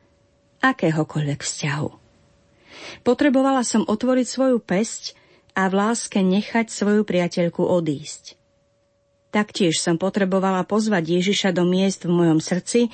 Akéhokoľvek 0.65 1.41
vzťahu. 1.45 1.89
Potrebovala 3.05 3.61
som 3.61 3.85
otvoriť 3.85 4.27
svoju 4.29 4.59
pesť 4.65 5.13
a 5.53 5.69
v 5.69 5.77
láske 5.77 6.25
nechať 6.25 6.73
svoju 6.73 7.05
priateľku 7.05 7.61
odísť. 7.61 8.41
Taktiež 9.31 9.79
som 9.79 10.01
potrebovala 10.01 10.67
pozvať 10.67 11.21
Ježiša 11.21 11.55
do 11.55 11.63
miest 11.63 12.03
v 12.03 12.11
mojom 12.17 12.41
srdci, 12.43 12.91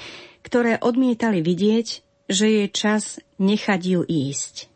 ktoré 0.47 0.79
odmietali 0.79 1.43
vidieť, 1.43 2.07
že 2.31 2.47
je 2.47 2.65
čas 2.71 3.19
nechať 3.43 3.81
ju 3.83 4.01
ísť. 4.07 4.71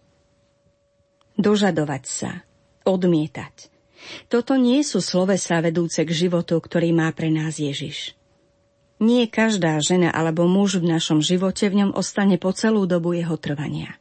Dožadovať 1.39 2.05
sa, 2.11 2.33
odmietať. 2.83 3.71
Toto 4.27 4.59
nie 4.59 4.83
sú 4.83 4.99
slovesá 4.99 5.63
vedúce 5.63 6.03
k 6.03 6.11
životu, 6.11 6.59
ktorý 6.59 6.91
má 6.91 7.07
pre 7.15 7.31
nás 7.31 7.63
Ježiš. 7.63 8.19
Nie 9.01 9.31
každá 9.31 9.81
žena 9.81 10.13
alebo 10.13 10.45
muž 10.45 10.83
v 10.83 10.91
našom 10.91 11.25
živote 11.25 11.71
v 11.71 11.87
ňom 11.87 11.91
ostane 11.97 12.37
po 12.37 12.53
celú 12.53 12.85
dobu 12.85 13.17
jeho 13.17 13.39
trvania. 13.41 13.97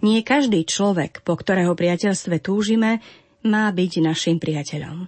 Nie 0.00 0.24
každý 0.24 0.64
človek, 0.64 1.20
po 1.22 1.36
ktorého 1.36 1.76
priateľstve 1.76 2.40
túžime, 2.40 3.04
má 3.44 3.68
byť 3.70 3.92
našim 4.02 4.40
priateľom. 4.40 5.06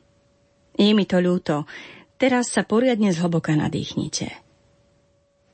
Je 0.79 0.92
mi 0.94 1.09
to 1.09 1.18
ľúto, 1.18 1.66
teraz 2.20 2.55
sa 2.55 2.62
poriadne 2.62 3.11
zhlboka 3.11 3.59
nadýchnite. 3.59 4.47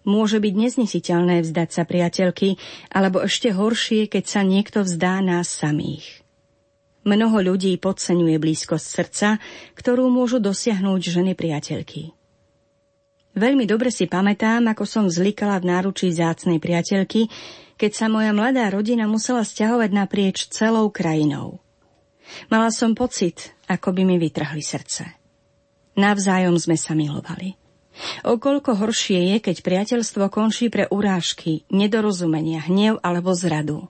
Môže 0.04 0.36
byť 0.36 0.52
neznesiteľné 0.52 1.40
vzdať 1.40 1.68
sa 1.72 1.82
priateľky, 1.88 2.60
alebo 2.92 3.24
ešte 3.24 3.56
horšie, 3.56 4.06
keď 4.12 4.24
sa 4.28 4.40
niekto 4.44 4.84
vzdá 4.84 5.24
nás 5.24 5.48
samých. 5.48 6.24
Mnoho 7.04 7.52
ľudí 7.52 7.76
podceňuje 7.80 8.36
blízkosť 8.36 8.86
srdca, 8.86 9.28
ktorú 9.76 10.08
môžu 10.08 10.40
dosiahnuť 10.40 11.00
ženy 11.00 11.32
priateľky. 11.36 12.16
Veľmi 13.34 13.66
dobre 13.66 13.90
si 13.90 14.06
pamätám, 14.06 14.62
ako 14.70 14.84
som 14.86 15.04
vzlikala 15.08 15.58
v 15.58 15.68
náručí 15.68 16.12
zácnej 16.12 16.62
priateľky, 16.62 17.28
keď 17.74 17.92
sa 17.92 18.06
moja 18.06 18.30
mladá 18.30 18.70
rodina 18.70 19.10
musela 19.10 19.42
stiahovať 19.42 19.90
naprieč 19.90 20.46
celou 20.48 20.88
krajinou. 20.88 21.58
Mala 22.48 22.70
som 22.70 22.96
pocit, 22.96 23.52
ako 23.68 23.92
by 23.92 24.02
mi 24.06 24.16
vytrhli 24.16 24.62
srdce. 24.62 25.04
Navzájom 25.98 26.56
sme 26.56 26.78
sa 26.78 26.94
milovali. 26.96 27.63
O 28.26 28.36
koľko 28.36 28.74
horšie 28.74 29.34
je, 29.34 29.36
keď 29.38 29.56
priateľstvo 29.62 30.26
končí 30.30 30.66
pre 30.68 30.90
urážky, 30.90 31.62
nedorozumenia, 31.70 32.66
hnev 32.66 32.98
alebo 33.00 33.30
zradu. 33.34 33.86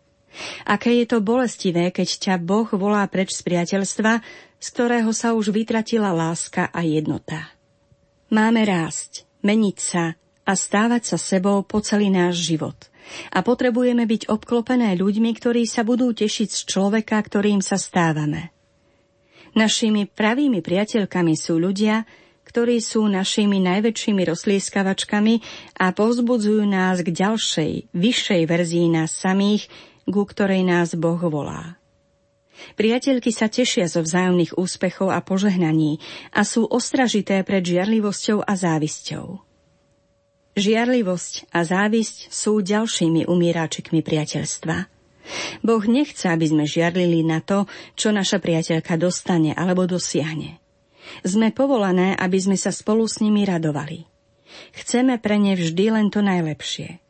Aké 0.67 0.99
je 1.01 1.07
to 1.09 1.23
bolestivé, 1.25 1.95
keď 1.95 2.09
ťa 2.21 2.35
Boh 2.43 2.67
volá 2.75 3.07
preč 3.07 3.33
z 3.33 3.47
priateľstva, 3.47 4.13
z 4.61 4.67
ktorého 4.75 5.11
sa 5.15 5.33
už 5.33 5.55
vytratila 5.55 6.11
láska 6.11 6.69
a 6.75 6.85
jednota. 6.85 7.55
Máme 8.35 8.67
rásť, 8.67 9.25
meniť 9.47 9.77
sa 9.79 10.19
a 10.45 10.53
stávať 10.53 11.15
sa 11.15 11.17
sebou 11.17 11.63
po 11.65 11.81
celý 11.81 12.13
náš 12.13 12.45
život– 12.45 12.77
a 13.33 13.45
potrebujeme 13.45 14.09
byť 14.09 14.33
obklopené 14.33 14.97
ľuďmi, 14.97 15.31
ktorí 15.37 15.69
sa 15.69 15.85
budú 15.85 16.11
tešiť 16.13 16.49
z 16.49 16.61
človeka, 16.65 17.21
ktorým 17.21 17.61
sa 17.61 17.77
stávame. 17.77 18.51
Našimi 19.55 20.11
pravými 20.11 20.65
priateľkami 20.65 21.35
sú 21.39 21.63
ľudia, 21.63 22.03
ktorí 22.55 22.79
sú 22.79 23.11
našimi 23.11 23.59
najväčšími 23.59 24.23
rozlieskavačkami 24.31 25.43
a 25.75 25.91
povzbudzujú 25.91 26.63
nás 26.63 27.03
k 27.03 27.11
ďalšej, 27.11 27.91
vyššej 27.91 28.43
verzii 28.47 28.95
nás 28.95 29.11
samých, 29.11 29.67
ku 30.07 30.23
ktorej 30.23 30.63
nás 30.63 30.95
Boh 30.95 31.19
volá. 31.19 31.83
Priateľky 32.79 33.35
sa 33.35 33.51
tešia 33.51 33.91
zo 33.91 34.07
vzájomných 34.07 34.55
úspechov 34.55 35.11
a 35.11 35.19
požehnaní 35.19 35.99
a 36.31 36.47
sú 36.47 36.63
ostražité 36.71 37.43
pred 37.43 37.67
žiarlivosťou 37.67 38.47
a 38.47 38.55
závisťou. 38.55 39.43
Žiarlivosť 40.55 41.51
a 41.51 41.59
závisť 41.67 42.31
sú 42.31 42.63
ďalšími 42.63 43.27
umíráčikmi 43.27 43.99
priateľstva. 43.99 44.77
Boh 45.67 45.85
nechce, 45.91 46.31
aby 46.31 46.47
sme 46.47 46.71
žiarlili 46.71 47.27
na 47.27 47.43
to, 47.43 47.67
čo 47.99 48.15
naša 48.15 48.39
priateľka 48.39 48.95
dostane 48.95 49.51
alebo 49.59 49.91
dosiahne. 49.91 50.63
Sme 51.23 51.53
povolané, 51.53 52.17
aby 52.17 52.39
sme 52.41 52.57
sa 52.57 52.73
spolu 52.73 53.05
s 53.05 53.21
nimi 53.21 53.45
radovali. 53.45 54.05
Chceme 54.77 55.19
pre 55.19 55.37
ne 55.41 55.59
vždy 55.59 55.85
len 55.91 56.07
to 56.09 56.23
najlepšie. 56.23 57.03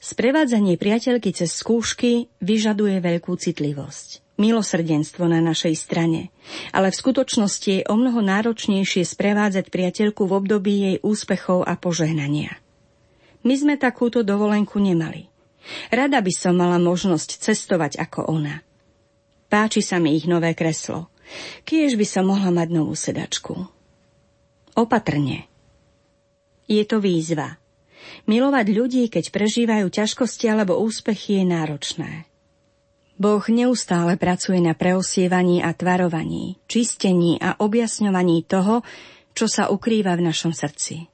Sprevádzanie 0.00 0.80
priateľky 0.80 1.36
cez 1.36 1.52
skúšky 1.52 2.32
vyžaduje 2.40 3.04
veľkú 3.04 3.36
citlivosť 3.36 4.30
milosrdenstvo 4.40 5.28
na 5.28 5.44
našej 5.44 5.76
strane. 5.76 6.32
Ale 6.72 6.88
v 6.88 6.96
skutočnosti 6.96 7.70
je 7.70 7.84
o 7.84 7.94
mnoho 7.94 8.24
náročnejšie 8.24 9.04
sprevádzať 9.04 9.68
priateľku 9.68 10.24
v 10.24 10.32
období 10.32 10.74
jej 10.88 10.96
úspechov 11.04 11.68
a 11.68 11.76
požehnania. 11.76 12.56
My 13.44 13.54
sme 13.60 13.76
takúto 13.76 14.24
dovolenku 14.24 14.80
nemali. 14.80 15.28
Rada 15.92 16.24
by 16.24 16.32
som 16.32 16.56
mala 16.56 16.80
možnosť 16.80 17.44
cestovať 17.44 18.00
ako 18.00 18.32
ona. 18.32 18.64
Páči 19.52 19.84
sa 19.84 20.00
mi 20.00 20.16
ich 20.16 20.24
nové 20.24 20.56
kreslo. 20.56 21.09
Kiež 21.64 21.94
by 21.94 22.06
som 22.06 22.30
mohla 22.30 22.50
mať 22.50 22.68
novú 22.70 22.94
sedačku. 22.94 23.54
Opatrne. 24.74 25.46
Je 26.70 26.82
to 26.86 27.02
výzva. 27.02 27.58
Milovať 28.26 28.66
ľudí, 28.70 29.04
keď 29.10 29.34
prežívajú 29.34 29.86
ťažkosti 29.90 30.46
alebo 30.48 30.78
úspechy, 30.78 31.42
je 31.42 31.44
náročné. 31.46 32.10
Boh 33.20 33.44
neustále 33.52 34.16
pracuje 34.16 34.64
na 34.64 34.72
preosievaní 34.72 35.60
a 35.60 35.76
tvarovaní, 35.76 36.56
čistení 36.64 37.36
a 37.36 37.52
objasňovaní 37.60 38.48
toho, 38.48 38.80
čo 39.36 39.44
sa 39.44 39.68
ukrýva 39.68 40.16
v 40.16 40.24
našom 40.24 40.56
srdci. 40.56 41.04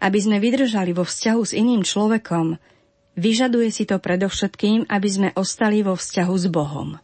Aby 0.00 0.18
sme 0.20 0.40
vydržali 0.40 0.96
vo 0.96 1.04
vzťahu 1.04 1.42
s 1.44 1.52
iným 1.52 1.84
človekom, 1.84 2.56
vyžaduje 3.20 3.68
si 3.68 3.84
to 3.84 4.00
predovšetkým, 4.00 4.88
aby 4.88 5.08
sme 5.12 5.28
ostali 5.36 5.84
vo 5.84 5.92
vzťahu 5.92 6.34
s 6.40 6.46
Bohom. 6.48 6.96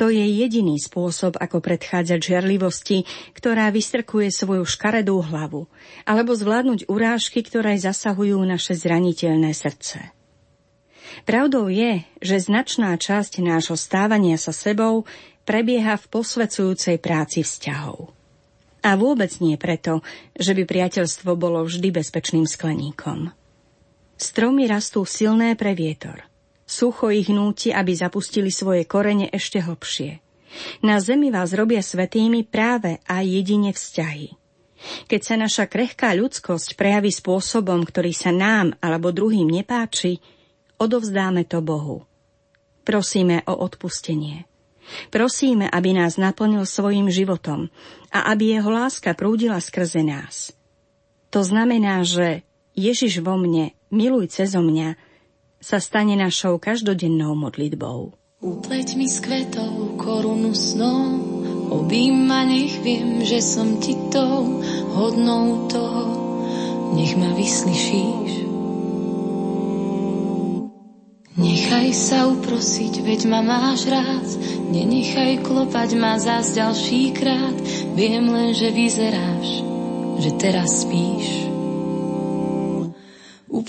To 0.00 0.08
je 0.08 0.22
jediný 0.22 0.80
spôsob, 0.80 1.36
ako 1.38 1.60
predchádzať 1.62 2.20
žiarlivosti, 2.20 3.04
ktorá 3.36 3.68
vystrkuje 3.70 4.32
svoju 4.32 4.64
škaredú 4.66 5.20
hlavu, 5.22 5.68
alebo 6.08 6.32
zvládnuť 6.32 6.90
urážky, 6.90 7.44
ktoré 7.44 7.76
zasahujú 7.78 8.40
naše 8.42 8.74
zraniteľné 8.74 9.52
srdce. 9.52 10.12
Pravdou 11.28 11.68
je, 11.68 12.02
že 12.24 12.40
značná 12.40 12.96
časť 12.96 13.44
nášho 13.44 13.76
stávania 13.76 14.40
sa 14.40 14.50
sebou 14.50 15.04
prebieha 15.44 16.00
v 16.00 16.08
posvecujúcej 16.08 16.96
práci 16.96 17.44
vzťahov. 17.44 18.10
A 18.82 18.98
vôbec 18.98 19.30
nie 19.38 19.54
preto, 19.54 20.02
že 20.34 20.58
by 20.58 20.66
priateľstvo 20.66 21.38
bolo 21.38 21.62
vždy 21.62 21.94
bezpečným 21.94 22.48
skleníkom. 22.50 23.30
Stromy 24.18 24.66
rastú 24.66 25.06
silné 25.06 25.54
pre 25.54 25.74
vietor. 25.78 26.31
Sucho 26.62 27.12
ich 27.12 27.28
núti, 27.28 27.74
aby 27.74 27.92
zapustili 27.92 28.48
svoje 28.48 28.86
korene 28.86 29.28
ešte 29.28 29.60
hlbšie. 29.60 30.22
Na 30.84 31.00
zemi 31.00 31.32
vás 31.32 31.56
robia 31.56 31.80
svetými 31.80 32.44
práve 32.44 33.00
aj 33.08 33.24
jedine 33.24 33.72
vzťahy. 33.72 34.36
Keď 35.06 35.20
sa 35.22 35.34
naša 35.38 35.64
krehká 35.70 36.10
ľudskosť 36.12 36.74
prejaví 36.74 37.14
spôsobom, 37.14 37.86
ktorý 37.86 38.10
sa 38.12 38.34
nám 38.34 38.74
alebo 38.82 39.14
druhým 39.14 39.46
nepáči, 39.46 40.18
odovzdáme 40.76 41.46
to 41.46 41.62
Bohu. 41.62 42.04
Prosíme 42.82 43.46
o 43.46 43.54
odpustenie. 43.62 44.50
Prosíme, 45.14 45.70
aby 45.70 45.94
nás 45.94 46.18
naplnil 46.18 46.66
svojim 46.66 47.06
životom 47.06 47.70
a 48.10 48.34
aby 48.34 48.58
jeho 48.58 48.66
láska 48.68 49.14
prúdila 49.14 49.62
skrze 49.62 50.02
nás. 50.02 50.50
To 51.30 51.46
znamená, 51.46 52.02
že 52.02 52.42
Ježiš 52.74 53.22
vo 53.22 53.38
mne, 53.38 53.72
miluj 53.94 54.34
cezo 54.34 54.60
mňa, 54.60 54.98
sa 55.62 55.78
stane 55.78 56.18
našou 56.18 56.58
každodennou 56.58 57.38
modlitbou. 57.38 58.18
Upleť 58.42 58.98
mi 58.98 59.06
s 59.06 59.22
kvetov 59.22 59.94
korunu 60.02 60.50
snou, 60.50 61.14
obím 61.70 62.26
ma, 62.26 62.42
nech 62.42 62.82
viem, 62.82 63.22
že 63.22 63.38
som 63.38 63.78
ti 63.78 63.94
tou 64.10 64.58
hodnou 64.98 65.70
toho, 65.70 66.04
nech 66.98 67.14
ma 67.14 67.30
vyslyšíš. 67.38 68.50
Nechaj 71.38 71.88
sa 71.94 72.26
uprosiť, 72.28 73.06
veď 73.06 73.20
ma 73.30 73.40
máš 73.46 73.86
rád, 73.86 74.26
nenechaj 74.74 75.46
klopať 75.46 75.90
ma 75.94 76.18
zás 76.18 76.52
ďalší 76.52 77.14
krát, 77.14 77.56
viem 77.94 78.26
len, 78.26 78.50
že 78.52 78.74
vyzeráš, 78.74 79.62
že 80.18 80.30
teraz 80.36 80.82
spíš. 80.82 81.51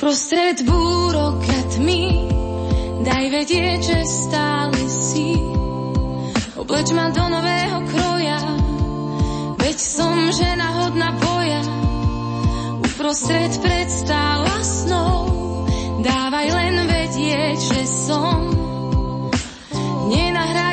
Uprostred 0.04 0.68
búrok 0.68 1.40
a 1.48 1.60
tmy, 1.72 2.28
daj 3.08 3.24
vedieť, 3.24 3.80
že 3.88 4.00
stále 4.04 4.84
si. 4.92 5.40
Obleč 6.60 6.92
ma 6.92 7.08
do 7.08 7.24
nového 7.32 7.88
kroja, 7.88 8.36
veď 9.64 9.78
som 9.80 10.28
žena 10.28 10.68
hodná 10.76 11.16
boja. 11.16 11.64
Uprostred 12.84 13.56
predstáva 13.64 14.60
snou, 14.60 15.24
dávaj 16.04 16.48
len 16.52 16.84
vedieť, 16.84 17.64
že 17.64 17.88
som 17.88 18.52
nenahraditeľná. 20.12 20.73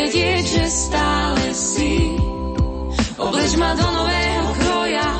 vedieť, 0.00 0.44
že 0.48 0.64
stále 0.72 1.52
si. 1.52 2.16
Oblež 3.20 3.52
ma 3.60 3.76
do 3.76 3.84
nového 3.84 4.48
kroja, 4.56 5.10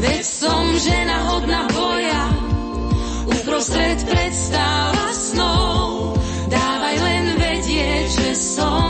veď 0.00 0.22
som 0.24 0.62
žena 0.80 1.16
hodná 1.28 1.68
boja, 1.68 2.22
uprostred 3.28 4.00
predstáva 4.08 5.12
snov, 5.12 6.16
dávaj 6.48 6.96
len 6.96 7.24
vedieť, 7.36 8.06
že 8.08 8.30
som 8.32 8.88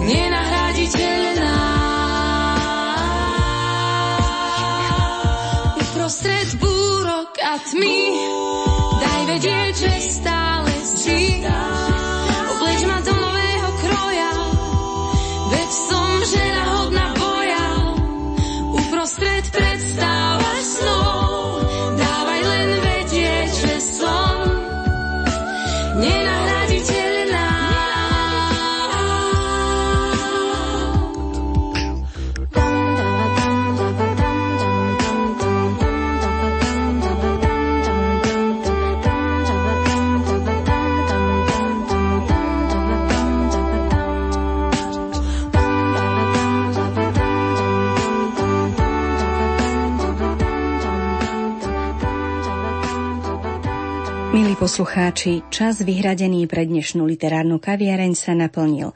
nenahraditeľná. 0.00 1.60
Uprostred 5.76 6.48
búrok 6.56 7.36
a 7.36 7.60
tmy, 7.68 8.00
daj 8.96 9.20
vedieť, 9.28 9.72
že 9.76 9.92
stále 10.24 10.72
si, 10.88 11.44
oblež 11.44 11.85
poslucháči, 54.76 55.40
čas 55.48 55.80
vyhradený 55.80 56.44
pre 56.44 56.68
dnešnú 56.68 57.08
literárnu 57.08 57.56
kaviareň 57.56 58.12
sa 58.12 58.36
naplnil. 58.36 58.92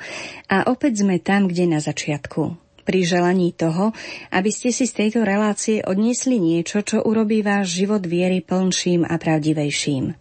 A 0.53 0.69
opäť 0.69 1.01
sme 1.01 1.17
tam, 1.25 1.49
kde 1.49 1.65
na 1.65 1.81
začiatku. 1.81 2.53
Pri 2.85 3.01
želaní 3.01 3.57
toho, 3.57 3.97
aby 4.29 4.53
ste 4.53 4.77
si 4.77 4.85
z 4.85 4.93
tejto 4.93 5.25
relácie 5.25 5.81
odniesli 5.81 6.37
niečo, 6.37 6.85
čo 6.85 7.01
urobí 7.01 7.41
váš 7.41 7.81
život 7.81 8.05
viery 8.05 8.45
plnším 8.45 9.09
a 9.09 9.17
pravdivejším. 9.17 10.13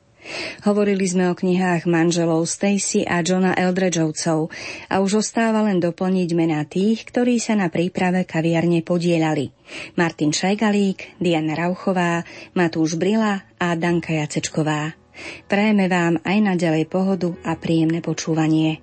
Hovorili 0.64 1.04
sme 1.04 1.28
o 1.28 1.36
knihách 1.36 1.92
manželov 1.92 2.48
Stacy 2.48 3.04
a 3.04 3.20
Johna 3.20 3.52
Eldredgeovcov 3.52 4.48
a 4.88 4.96
už 5.04 5.28
ostáva 5.28 5.60
len 5.68 5.84
doplniť 5.84 6.30
mená 6.40 6.64
tých, 6.72 7.04
ktorí 7.04 7.36
sa 7.36 7.60
na 7.60 7.68
príprave 7.68 8.24
kaviarne 8.24 8.80
podielali. 8.80 9.52
Martin 10.00 10.32
Šajgalík, 10.32 11.20
Diana 11.20 11.52
Rauchová, 11.52 12.24
Matúš 12.56 12.96
Brila 12.96 13.44
a 13.60 13.76
Danka 13.76 14.16
Jacečková. 14.16 14.96
Prajeme 15.50 15.86
vám 15.90 16.22
aj 16.24 16.38
naďalej 16.42 16.86
pohodu 16.90 17.34
a 17.46 17.58
príjemné 17.58 18.00
počúvanie. 18.00 18.80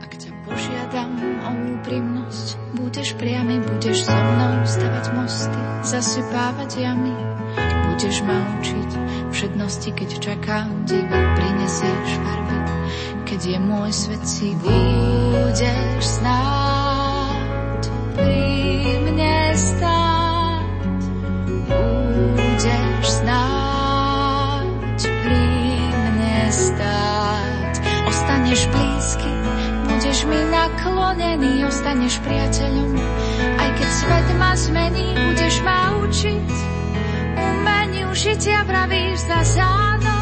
Ak 0.00 0.12
ťa 0.16 0.30
požiadam 0.44 1.16
o 1.42 1.50
úprimnosť, 1.78 2.46
budeš 2.76 3.16
priamy, 3.16 3.58
budeš 3.60 4.06
so 4.06 4.14
mnou 4.14 4.62
stavať 4.62 5.04
mosty, 5.16 5.60
zasypávať 5.82 6.70
jamy. 6.84 7.16
Budeš 7.92 8.20
ma 8.28 8.36
učiť 8.60 8.90
všetnosti, 9.32 9.88
keď 9.96 10.10
čakám 10.20 10.84
diva, 10.84 11.20
prinesieš 11.36 12.10
farby. 12.20 12.58
Keď 13.26 13.40
je 13.42 13.58
môj 13.58 13.90
svet 13.90 14.22
si 14.22 14.54
budeš 14.62 16.22
snáď 16.22 16.85
naklonený, 31.16 31.64
ostaneš 31.64 32.20
priateľom. 32.20 32.92
Aj 33.56 33.70
keď 33.72 33.88
svet 33.88 34.28
ma 34.36 34.52
zmení, 34.52 35.16
budeš 35.16 35.54
ma 35.64 35.96
učiť 36.04 36.48
umeniu 37.40 38.12
žitia, 38.12 38.60
pravíš 38.68 39.24
za 39.24 39.40
záno. 39.56 40.16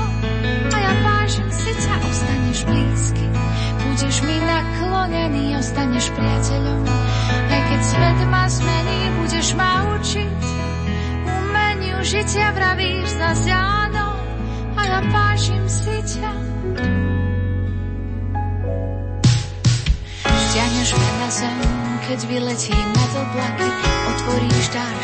A 0.71 0.77
ja 0.79 0.93
vážim 1.03 1.51
si 1.51 1.75
ťa, 1.75 1.95
ostaneš 1.99 2.59
blízky, 2.71 3.27
budeš 3.91 4.17
mi 4.23 4.37
naklonený, 4.39 5.59
ostaneš 5.59 6.15
priateľom. 6.15 6.87
Aj 7.51 7.61
keď 7.75 7.81
svet 7.83 8.21
ma 8.31 8.45
zmení, 8.47 9.01
budeš 9.19 9.49
ma 9.59 9.99
učiť 9.99 10.43
umeniu 11.27 11.99
prežitia 11.99 12.55
vravíš 12.55 13.19
za 13.19 13.35
áno 13.59 14.15
a 14.79 14.83
ja 14.87 15.01
pášim 15.11 15.67
si 15.67 15.99
ťa. 16.07 17.14
Na 21.21 21.29
zem, 21.31 21.61
keď 22.09 22.21
vyletím 22.27 22.89
nad 22.95 23.11
oblaky, 23.17 23.69
otvoríš 24.15 24.67
dáš 24.75 24.95